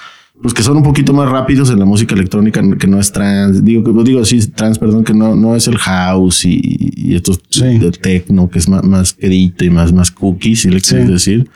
[0.43, 3.63] pues que son un poquito más rápidos en la música electrónica que no es trans,
[3.63, 6.59] digo, digo sí, trans, perdón, que no, no es el house y,
[6.97, 11.07] y estos del techno, que es más, más y más, más cookies, si le quieres
[11.07, 11.49] decir.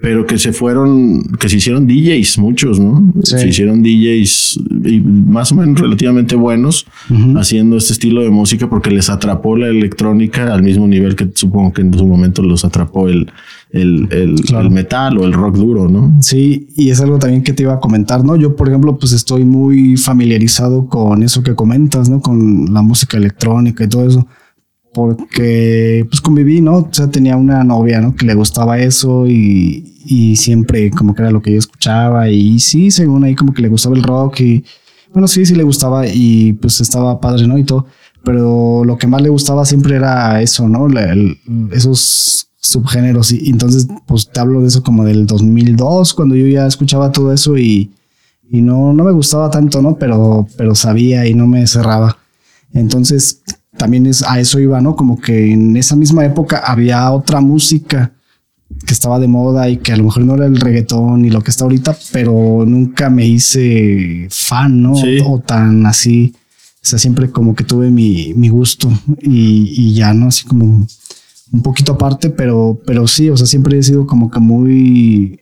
[0.00, 3.12] Pero que se fueron, que se hicieron DJs, muchos, ¿no?
[3.22, 6.86] Se hicieron DJs y más o menos relativamente buenos
[7.36, 11.74] haciendo este estilo de música porque les atrapó la electrónica al mismo nivel que supongo
[11.74, 13.30] que en su momento los atrapó el,
[13.74, 16.16] el, el, metal o el rock duro, ¿no?
[16.22, 18.36] Sí, y es algo también que te iba a comentar, ¿no?
[18.36, 22.20] Yo, por ejemplo, pues estoy muy familiarizado con eso que comentas, ¿no?
[22.20, 24.26] Con la música electrónica y todo eso
[24.94, 26.76] porque pues conviví, ¿no?
[26.76, 28.14] O sea, tenía una novia, ¿no?
[28.14, 32.60] Que le gustaba eso y, y, siempre como que era lo que yo escuchaba y
[32.60, 34.64] sí, según ahí como que le gustaba el rock y
[35.12, 37.58] bueno, sí, sí le gustaba y pues estaba padre, ¿no?
[37.58, 37.86] Y todo,
[38.22, 40.86] pero lo que más le gustaba siempre era eso, ¿no?
[41.72, 46.66] esos subgéneros y, entonces pues te hablo de eso como del 2002 cuando yo ya
[46.66, 47.92] escuchaba todo eso y,
[48.50, 49.96] y no, no me gustaba tanto, ¿no?
[49.96, 52.18] Pero, pero sabía y no me cerraba.
[52.72, 53.42] Entonces
[53.76, 54.96] también es a eso iba, ¿no?
[54.96, 58.12] Como que en esa misma época había otra música
[58.86, 61.42] que estaba de moda y que a lo mejor no era el reggaetón y lo
[61.42, 64.94] que está ahorita, pero nunca me hice fan, ¿no?
[65.26, 66.34] O tan así.
[66.76, 68.90] O sea, siempre como que tuve mi, mi gusto
[69.20, 70.28] y, y, ya, ¿no?
[70.28, 70.86] Así como
[71.54, 75.38] un poquito aparte, pero, pero sí, o sea, siempre he sido como que muy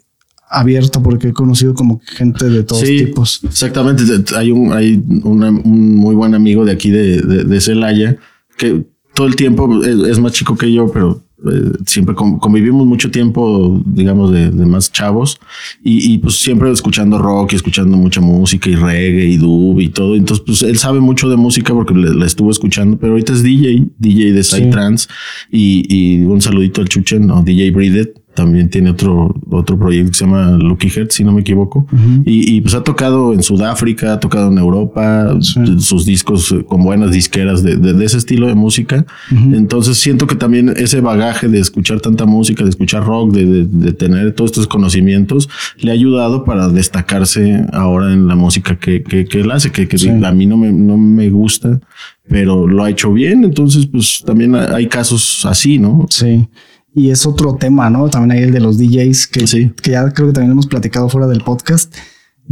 [0.46, 3.40] abierto porque he conocido como gente de todos tipos.
[3.42, 4.02] Exactamente.
[4.36, 8.18] Hay un, hay un muy buen amigo de aquí de, de, Celaya
[8.58, 8.84] que
[9.14, 14.32] todo el tiempo es, más chico que yo, pero eh, siempre convivimos mucho tiempo, digamos,
[14.32, 15.38] de, más chavos
[15.82, 20.14] y, pues siempre escuchando rock y escuchando mucha música y reggae y dub y todo.
[20.14, 23.88] Entonces, pues él sabe mucho de música porque le, estuvo escuchando, pero ahorita es DJ,
[23.98, 25.08] DJ de Psytrance
[25.50, 30.18] y, y, un saludito al Chuchen o DJ Breathed también tiene otro, otro proyecto que
[30.18, 31.86] se llama Lucky Heart, si no me equivoco.
[32.24, 37.10] y, y, pues ha tocado en Sudáfrica, ha tocado en Europa, sus discos con buenas
[37.10, 39.04] disqueras de, de, ese estilo de música.
[39.30, 43.92] Entonces siento que también ese bagaje de escuchar tanta música, de escuchar rock, de, de
[43.92, 49.24] tener todos estos conocimientos, le ha ayudado para destacarse ahora en la música que, que,
[49.24, 51.80] que él hace, que, que a mí no me, no me gusta,
[52.28, 53.44] pero lo ha hecho bien.
[53.44, 56.06] Entonces, pues también hay casos así, ¿no?
[56.08, 56.46] Sí.
[56.94, 58.08] Y es otro tema, ¿no?
[58.08, 59.72] También hay el de los DJs que, sí.
[59.82, 61.94] que ya creo que también hemos platicado fuera del podcast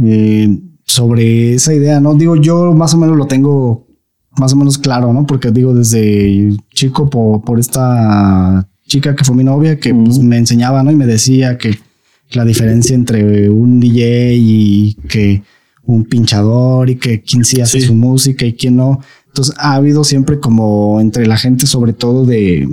[0.03, 2.15] eh, sobre esa idea, ¿no?
[2.15, 3.87] Digo, yo más o menos lo tengo
[4.37, 5.25] más o menos claro, ¿no?
[5.25, 10.37] Porque digo, desde chico por, por esta chica que fue mi novia que pues, me
[10.37, 10.91] enseñaba, ¿no?
[10.91, 11.77] Y me decía que
[12.31, 15.43] la diferencia entre un DJ y que
[15.83, 19.01] un pinchador y que quién sí hace su música y quién no.
[19.31, 22.67] Entonces ha habido siempre como entre la gente, sobre todo de,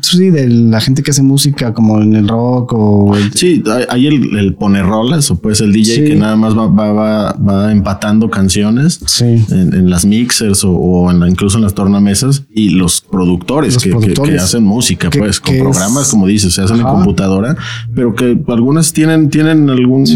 [0.00, 3.14] sí, de la gente que hace música como en el rock o...
[3.34, 7.32] Sí, hay el, el poner rolas o pues el DJ que nada más va, va,
[7.34, 13.76] va, empatando canciones en, las mixers o, en incluso en las tornamesas y los productores,
[13.76, 17.58] que, que, hacen música, pues con programas, como dices, se hacen en computadora,
[17.94, 20.06] pero que algunas tienen, tienen algún,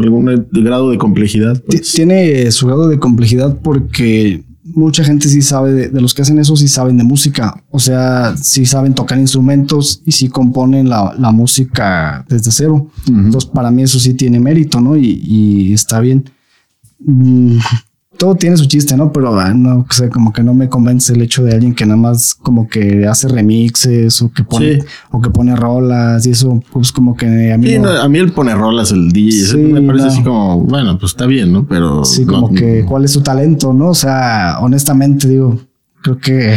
[0.00, 1.60] algún grado de complejidad.
[1.66, 1.90] Pues.
[1.90, 4.44] Tiene su grado de complejidad porque
[4.74, 7.62] mucha gente sí sabe de, los que hacen eso, sí saben de música.
[7.70, 12.90] O sea, sí saben tocar instrumentos y sí componen la, música desde cero.
[13.06, 14.96] Entonces, para mí eso sí tiene mérito, ¿no?
[14.96, 16.30] Y, y está bien.
[17.00, 17.58] Mm,
[18.16, 19.12] todo tiene su chiste, ¿no?
[19.12, 21.96] Pero ah, no sé, como que no me convence el hecho de alguien que nada
[21.96, 26.92] más como que hace remixes o que pone o que pone rolas y eso, pues
[26.92, 30.60] como que a mí a mí él pone rolas el DJ, me parece así como,
[30.60, 31.66] bueno, pues está bien, ¿no?
[31.66, 33.88] Pero sí, como que cuál es su talento, ¿no?
[33.88, 35.60] O sea, honestamente digo,
[36.02, 36.56] creo que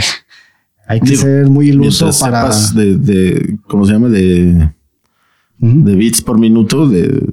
[0.88, 4.10] hay que ser muy iluso para de, de, ¿cómo se llama?
[4.10, 4.72] De
[5.60, 7.28] de beats por minuto, de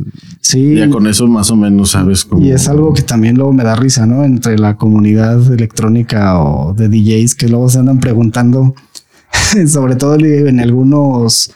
[0.45, 0.75] Sí.
[0.75, 2.45] ya con eso más o menos sabes cómo.
[2.45, 4.25] Y es algo que también luego me da risa, ¿no?
[4.25, 8.75] Entre la comunidad electrónica o de DJs que luego se andan preguntando,
[9.67, 11.51] sobre todo en algunos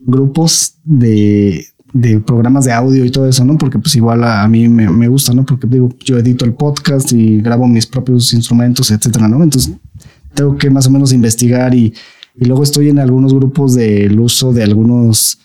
[0.00, 3.56] grupos de, de programas de audio y todo eso, ¿no?
[3.56, 5.46] Porque pues igual a, a mí me, me gusta, ¿no?
[5.46, 9.40] Porque digo, yo edito el podcast y grabo mis propios instrumentos, etcétera, ¿no?
[9.40, 9.72] Entonces
[10.34, 11.94] tengo que más o menos investigar y,
[12.34, 15.38] y luego estoy en algunos grupos del uso de algunos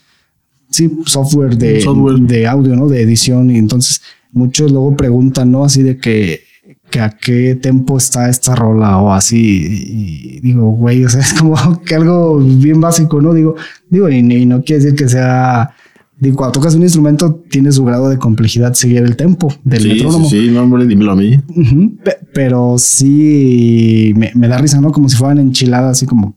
[0.69, 2.19] sí, software de, Software.
[2.19, 2.87] de audio, ¿no?
[2.87, 3.49] De edición.
[3.51, 4.01] Y entonces
[4.31, 5.63] muchos luego preguntan, ¿no?
[5.63, 6.41] Así de que,
[6.89, 9.37] que a qué tempo está esta rola o así.
[9.37, 13.33] Y digo, güey, o sea, es como que algo bien básico, ¿no?
[13.33, 13.55] Digo,
[13.89, 15.71] digo, y, y no quiere decir que sea.
[16.19, 19.87] Digo, cuando tocas un instrumento, tiene su grado de complejidad seguir el tempo del Sí,
[19.89, 20.29] sí, metrónomo.
[20.29, 21.37] sí, no, hombre, dímelo a mí.
[22.03, 24.91] Pe- Pero sí me, me da risa, ¿no?
[24.91, 26.35] Como si fueran enchiladas, así como,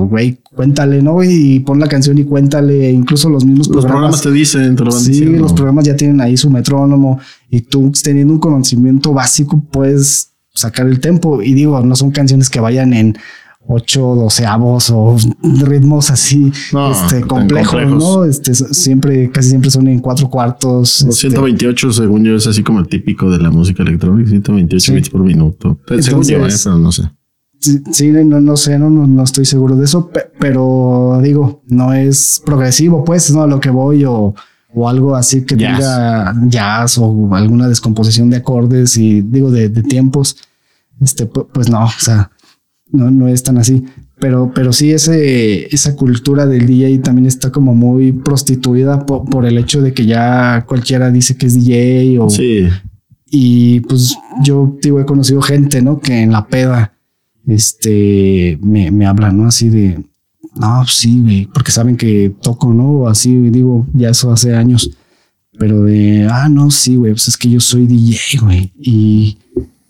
[0.00, 1.22] pues, güey, cuéntale, ¿no?
[1.22, 4.22] Y pon la canción y cuéntale, incluso los mismos Los programas programas.
[4.22, 5.38] te dicen, te lo van sí, diciendo.
[5.38, 7.18] los programas ya tienen ahí su metrónomo
[7.50, 11.42] y tú teniendo un conocimiento básico puedes sacar el tempo.
[11.42, 13.16] Y digo, no son canciones que vayan en
[13.66, 17.98] ocho doceavos o ritmos así No, este, complejos, complejos.
[18.04, 18.24] ¿no?
[18.26, 21.02] Este, siempre, casi siempre son en cuatro cuartos.
[21.06, 24.84] Los este, 128, según yo, es así como el típico de la música electrónica, 128
[24.84, 24.92] Sí.
[24.94, 25.78] bits por minuto.
[26.00, 27.10] Según yo, eh, Entonces- pero no sé.
[27.92, 31.92] Sí, no, no sé, no, no, no estoy seguro de eso, pe- pero digo, no
[31.92, 34.34] es progresivo, pues, no a lo que voy o,
[34.74, 35.78] o algo así que Jazz.
[35.78, 40.36] tenga jazz o alguna descomposición de acordes y digo de, de tiempos.
[41.00, 42.30] Este, pu- pues no, o sea,
[42.90, 43.84] no, no es tan así.
[44.20, 49.44] Pero, pero sí, ese, esa cultura del DJ también está como muy prostituida po- por,
[49.44, 52.68] el hecho de que ya cualquiera dice que es DJ o, Sí,
[53.28, 55.98] y pues yo digo, he conocido gente, ¿no?
[55.98, 56.93] Que en la peda,
[57.46, 59.46] este, me, me hablan, ¿no?
[59.46, 59.98] Así de,
[60.58, 63.08] no, pues sí, güey, porque saben que toco, ¿no?
[63.08, 64.90] Así, digo, ya eso hace años.
[65.58, 68.72] Pero de, ah, no, sí, güey, pues es que yo soy DJ, güey.
[68.80, 69.38] Y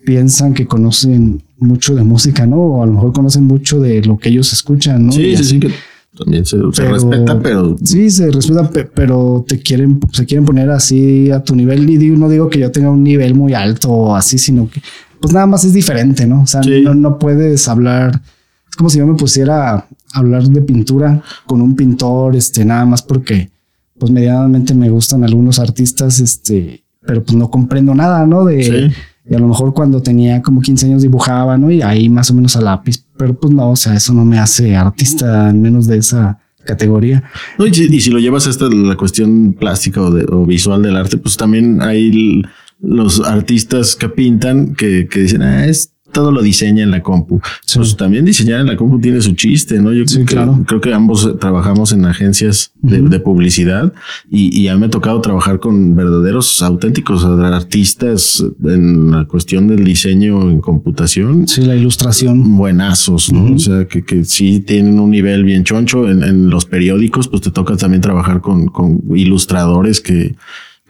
[0.04, 2.56] piensan que conocen mucho de música, ¿no?
[2.58, 5.12] O a lo mejor conocen mucho de lo que ellos escuchan, ¿no?
[5.12, 5.70] sí, sí, sí, que
[6.18, 10.44] también se, se Pero- respeta, pero Sí, se respeta, pe- pero te quieren, se quieren
[10.44, 11.88] poner así a tu nivel.
[11.88, 14.80] Y no digo que yo tenga un nivel muy alto o así, sino que
[15.24, 16.42] pues nada más es diferente, ¿no?
[16.42, 16.82] O sea, Sí.
[16.82, 18.20] no, no puedes hablar.
[18.68, 22.84] Es como si yo me pusiera a hablar de pintura con un pintor, este, nada
[22.84, 23.50] más porque
[23.98, 28.44] pues medianamente me gustan algunos artistas, este, pero pues no comprendo nada, ¿no?
[28.44, 28.96] De, Sí.
[29.30, 31.70] y a lo mejor cuando tenía como 15 años dibujaba, ¿no?
[31.70, 34.38] Y ahí más o menos a lápiz, pero pues no, o sea, eso no me
[34.38, 37.22] hace artista, al menos de esa categoría.
[37.58, 40.44] No, y, si, y si lo llevas a esta la cuestión plástica o, de- o
[40.44, 42.42] visual del arte, pues también hay
[42.86, 47.40] los artistas que pintan que, que dicen, ah, es todo lo diseña en la compu.
[47.66, 47.76] Sí.
[47.76, 49.92] Pues también diseñar en la compu tiene su chiste, ¿no?
[49.92, 53.92] Yo Sí, creo, que, creo que ambos eh, trabajamos en agencias de, publicidad
[54.30, 59.66] y, y a mí me ha tocado trabajar con verdaderos auténticos artistas en la cuestión
[59.66, 62.56] del diseño en computación Sí, la ilustración.
[62.56, 63.56] buenazos, ¿no?
[63.56, 66.08] O sea, que, que sí tienen un nivel bien choncho.
[66.08, 70.36] En, en los periódicos, pues te toca también trabajar con, con ilustradores que,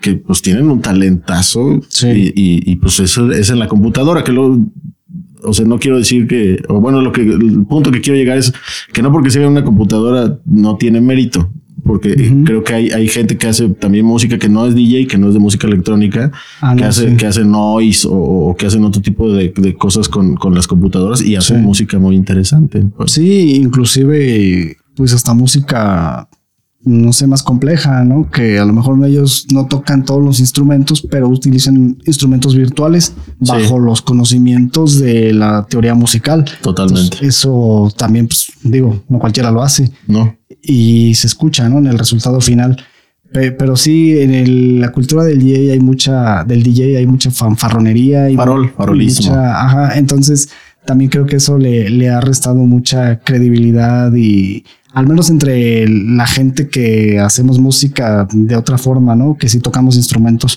[0.04, 2.08] que pues tienen un talentazo Sí.
[2.08, 4.60] y, y, y, pues eso es en la computadora que lo,
[5.42, 8.36] o sea, no quiero decir que, o bueno, lo que, el punto que quiero llegar
[8.36, 8.52] es
[8.92, 11.50] que no porque sea una computadora no tiene mérito.
[11.86, 12.14] Porque
[12.46, 15.28] creo que hay, hay gente que hace también música que no es DJ, que no
[15.28, 16.32] es de música electrónica,
[16.62, 17.16] Ah, que, no, hace, sí.
[17.18, 20.66] que hace noise o, o que hacen otro tipo de, de cosas con, con las
[20.66, 21.62] computadoras y hacen Sí.
[21.62, 22.82] música muy interesante.
[22.96, 26.26] Pues, Sí, inclusive, pues hasta música,
[26.84, 28.30] no sé, más compleja, ¿no?
[28.30, 33.50] Que a lo mejor ellos no tocan todos los instrumentos, pero utilizan instrumentos virtuales Sí.
[33.50, 36.44] bajo los conocimientos de la teoría musical.
[36.62, 37.00] Totalmente.
[37.04, 40.36] Entonces, eso también, pues digo, no cualquiera lo hace ¿No?
[40.62, 41.78] y se escucha, ¿no?
[41.78, 42.76] En el resultado final.
[43.32, 47.30] Pe- Pero sí, en el- la cultura del DJ hay mucha, del DJ hay mucha
[47.32, 49.30] fanfarronería y Farol, farolismo.
[49.30, 50.48] mucha- ajá, entonces
[50.86, 54.64] también creo que eso le, le ha restado mucha credibilidad y
[54.94, 59.36] al menos entre la gente que hacemos música de otra forma, ¿no?
[59.36, 60.56] Que sí tocamos instrumentos,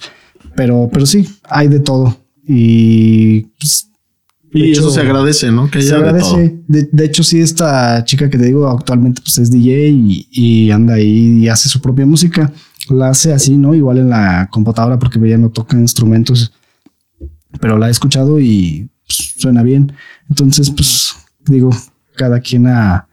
[0.56, 2.16] pero, pero sí, hay de todo
[2.48, 3.90] y pues,
[4.54, 5.70] Y de eso hecho, se agradece, ¿no?
[5.70, 6.36] Que se haya de todo.
[6.36, 6.64] agradece.
[6.68, 10.72] De, de hecho, sí, esta chica que te digo actualmente pues es DJ y, y
[10.72, 12.54] anda ahí y hace su propia música.
[12.90, 13.74] La hace así, ¿no?
[13.74, 16.54] Igual en la computadora porque ella no toca instrumentos,
[17.60, 19.92] pero la he escuchado y pues, suena bien.
[20.30, 21.16] Entonces, pues
[21.48, 21.72] digo,
[22.16, 23.08] cada quien a,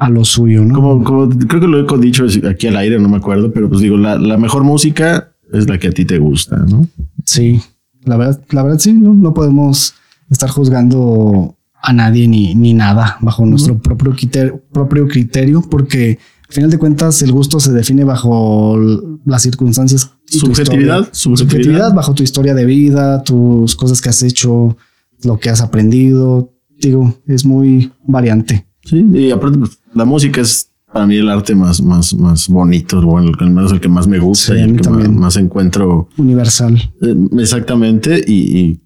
[0.00, 0.74] a lo suyo, ¿no?
[0.74, 3.82] Como, como creo que lo he dicho aquí al aire, no me acuerdo, pero pues
[3.82, 6.88] digo, la, la mejor música es la que a ti te gusta, ¿no?
[7.24, 7.60] Sí,
[8.04, 9.94] la verdad, la verdad sí, no, no podemos
[10.30, 16.54] estar juzgando a nadie ni, ni nada bajo nuestro propio criterio, propio criterio, porque al
[16.54, 18.78] final de cuentas el gusto se define bajo
[19.26, 20.10] las circunstancias.
[20.24, 21.92] subjetividad, subjetividad.
[21.92, 24.78] bajo tu historia de vida, tus cosas que has hecho,
[25.24, 26.54] lo que has aprendido.
[26.78, 28.66] Digo, es muy variante.
[28.82, 33.00] Sí, y aparte pues, la música es para mí el arte más, más, más bonito,
[33.00, 36.92] bueno, al menos el que más me gusta y el que más, encuentro universal.
[37.00, 38.24] Eh, exactamente.
[38.26, 38.80] Y,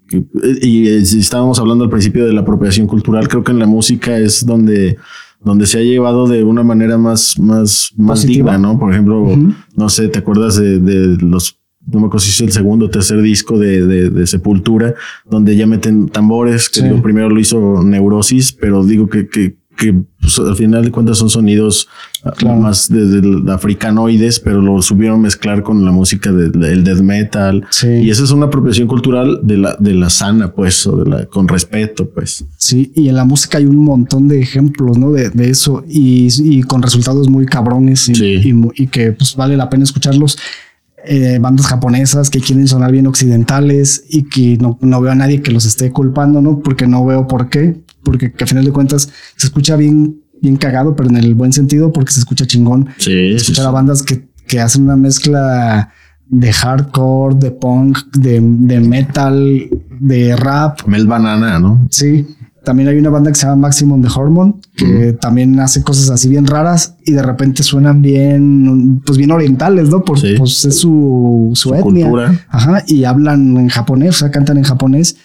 [0.61, 4.19] y, si estábamos hablando al principio de la apropiación cultural, creo que en la música
[4.19, 4.97] es donde,
[5.43, 8.77] donde se ha llevado de una manera más, más, más digna, ¿no?
[8.77, 9.27] Por ejemplo,
[9.75, 12.89] no sé, ¿te acuerdas de, de los no me acuerdo si es el segundo o
[12.89, 14.95] tercer disco de, de, Sepultura,
[15.29, 20.39] donde ya meten tambores, que primero lo hizo Neurosis, pero digo que, que que pues,
[20.39, 21.87] al final de cuentas son sonidos
[22.23, 27.65] ah, más de, africanoides, pero lo subieron a mezclar con la música del death metal.
[27.83, 31.25] Y esa es una apropiación cultural de la, de la sana, pues, o de la,
[31.25, 32.45] con respeto, pues.
[32.57, 35.11] Sí, y en la música hay un montón de ejemplos, ¿no?
[35.11, 39.69] De, de eso y, y, con resultados muy cabrones y, y, que pues vale la
[39.69, 40.37] pena escucharlos.
[41.07, 45.43] Eh, bandas japonesas que quieren sonar bien occidentales y que no, no veo a nadie
[45.43, 46.61] que los esté culpando, ¿no?
[46.61, 50.95] Porque no veo por qué porque a final de cuentas se escucha bien, bien cagado,
[50.95, 52.87] pero en el buen sentido, porque se escucha chingón.
[52.97, 53.33] Sí.
[53.33, 55.91] Escuchar a bandas que, que hacen una mezcla
[56.27, 60.87] de hardcore, de punk, de, de, metal, de rap.
[60.87, 61.87] Mel Banana, ¿no?
[61.91, 62.25] Sí.
[62.63, 66.29] También hay una banda que se llama Maximum the Hormone, que también hace cosas así
[66.29, 70.03] bien raras y de repente suenan bien, pues bien orientales, ¿no?
[70.03, 72.09] Por, Pues es su, su, etnia.
[72.49, 72.83] Ajá.
[72.87, 75.17] Y hablan en japonés, o sea, cantan en japonés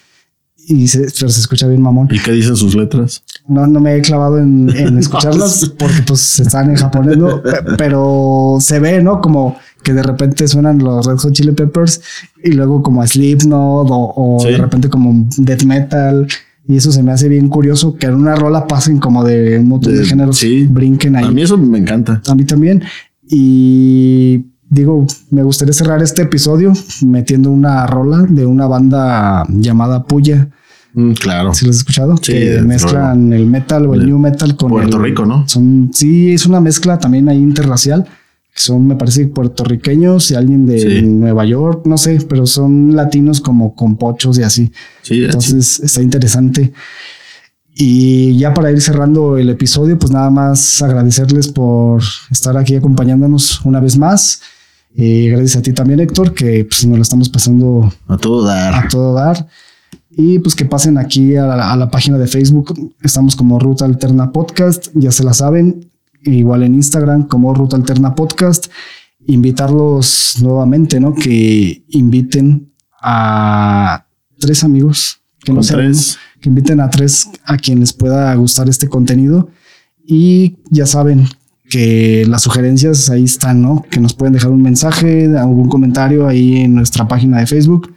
[0.67, 2.07] y se, pero se escucha bien mamón.
[2.11, 3.23] ¿Y qué dicen sus letras?
[3.47, 7.41] No, no me he clavado en, escucharlas porque pues están en japonés, ¿no?
[7.77, 9.21] pero se ve, ¿no?
[9.21, 12.01] Como que de repente suenan los Red Hot Chili Peppers
[12.43, 16.27] y luego como Slipknot o, o de repente como death metal.
[16.67, 19.67] Y eso se me hace bien curioso que en una rola pasen como de un
[19.67, 20.67] montón de, géneros, sí.
[20.69, 21.25] brinquen ahí.
[21.25, 22.21] A mí eso me encanta.
[22.27, 22.83] A mí también.
[23.27, 26.71] Y digo, me gustaría cerrar este episodio
[27.05, 30.49] metiendo una rola de una banda llamada Puya.
[30.93, 31.53] Mm, claro.
[31.53, 34.97] Si lo has escuchado, sí, que mezclan el metal o el new metal con Puerto
[34.97, 35.47] Rico, ¿no?
[35.47, 38.07] Son, sí, es una mezcla también ahí interracial.
[38.55, 43.75] Son, me parece, puertorriqueños y alguien de Nueva York, no sé, pero son latinos como
[43.75, 44.71] con pochos y así.
[45.01, 46.71] Sí, Entonces está interesante.
[47.73, 53.61] Y ya para ir cerrando el episodio, pues nada más agradecerles por estar aquí acompañándonos
[53.65, 54.41] una vez más.
[54.93, 58.73] Y gracias a ti también, Héctor, que pues, nos lo estamos pasando a todo dar.
[58.73, 59.47] A todo dar.
[60.11, 62.93] Y pues que pasen aquí a la, página de Facebook.
[63.01, 65.89] Estamos como Ruta Alterna Podcast, ya se la saben.
[66.23, 68.67] Igual en Instagram como Ruta Alterna Podcast.
[69.27, 71.15] Invitarlos nuevamente, ¿no?
[71.15, 74.05] Que inviten a
[74.37, 75.93] tres amigos que no sean,
[76.41, 79.49] que inviten a tres a quienes pueda gustar este contenido.
[80.05, 81.27] Y ya saben,
[81.71, 83.85] que las sugerencias ahí están, ¿no?
[83.89, 87.93] Que nos pueden dejar un mensaje, algún comentario ahí en nuestra página de Facebook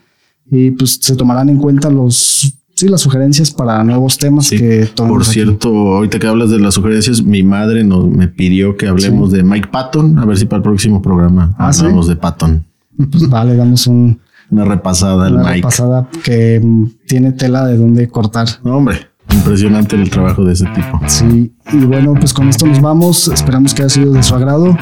[0.49, 5.25] y pues se tomarán en cuenta los sí las sugerencias para nuevos temas que Por
[5.25, 9.43] cierto, ahorita que hablas de las sugerencias, mi madre nos me pidió que hablemos de
[9.43, 12.64] Mike Patton, a ver si para el próximo programa ah, hablamos de Patton.
[13.11, 14.20] Pues vale, damos un
[14.51, 15.43] una repasada al Mike.
[15.43, 16.62] Una repasada que
[17.09, 18.47] tiene tela de dónde cortar.
[18.62, 19.09] No, hombre.
[19.35, 21.01] Impresionante el trabajo de ese tipo.
[21.07, 23.28] Sí, y bueno, pues con esto nos vamos.
[23.28, 24.76] Esperamos que haya sido de su agrado.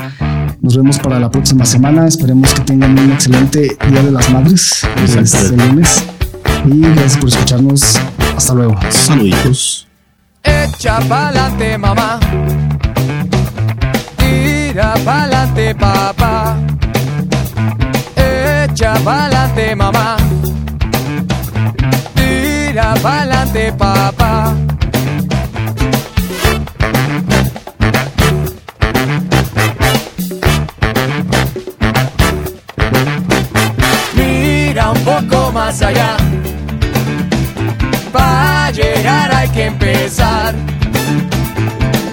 [0.61, 2.07] Nos vemos para la próxima semana.
[2.07, 4.86] Esperemos que tengan un excelente Día de las Madres.
[5.03, 6.05] Este lunes.
[6.66, 7.98] Y gracias por escucharnos.
[8.36, 8.78] Hasta luego.
[8.90, 9.88] Saluditos.
[10.44, 12.20] Echa pa'lante, mamá.
[14.16, 16.59] Tira pa'lante, papá.
[18.16, 20.16] Echa pa'lante, mamá
[22.72, 24.54] tira pa'lante, papá.
[34.16, 36.16] Mira un poco más allá.
[38.10, 40.54] Para llegar hay que empezar.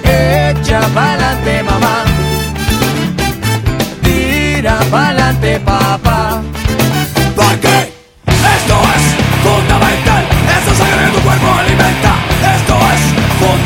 [0.04, 2.04] Echa pa'lante, mamá.
[4.04, 6.39] Tira pa'lante, papá.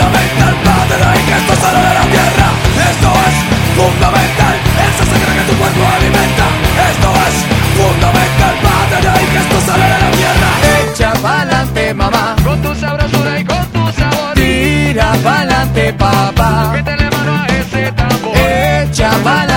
[0.03, 2.47] fundamental Madera y que esto sale de la tierra.
[2.91, 3.35] Esto es
[3.77, 4.55] fundamental
[4.87, 6.45] Esa sangre que tu cuerpo alimenta.
[6.91, 7.35] Esto es
[7.77, 10.49] fundamental Madera y que esto sale de la tierra.
[10.91, 12.35] Echa pa'lante mamá.
[12.43, 14.33] Con tu sabrosura y con tu sabor.
[14.35, 16.71] Tira pa'lante papá.
[16.73, 18.37] Métele mano a ese tambor.
[18.37, 19.52] Echa pa'lante.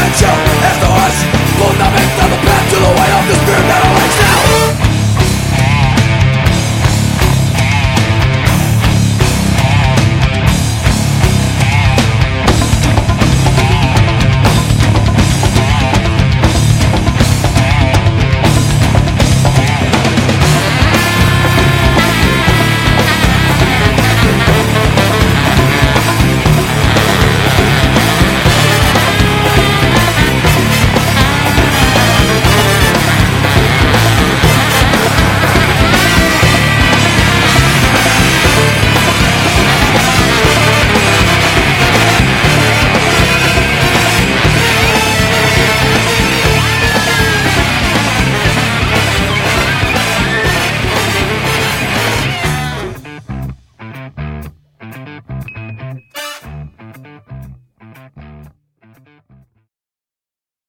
[0.00, 0.32] Convención
[0.70, 0.88] es no
[1.62, 2.49] fundamental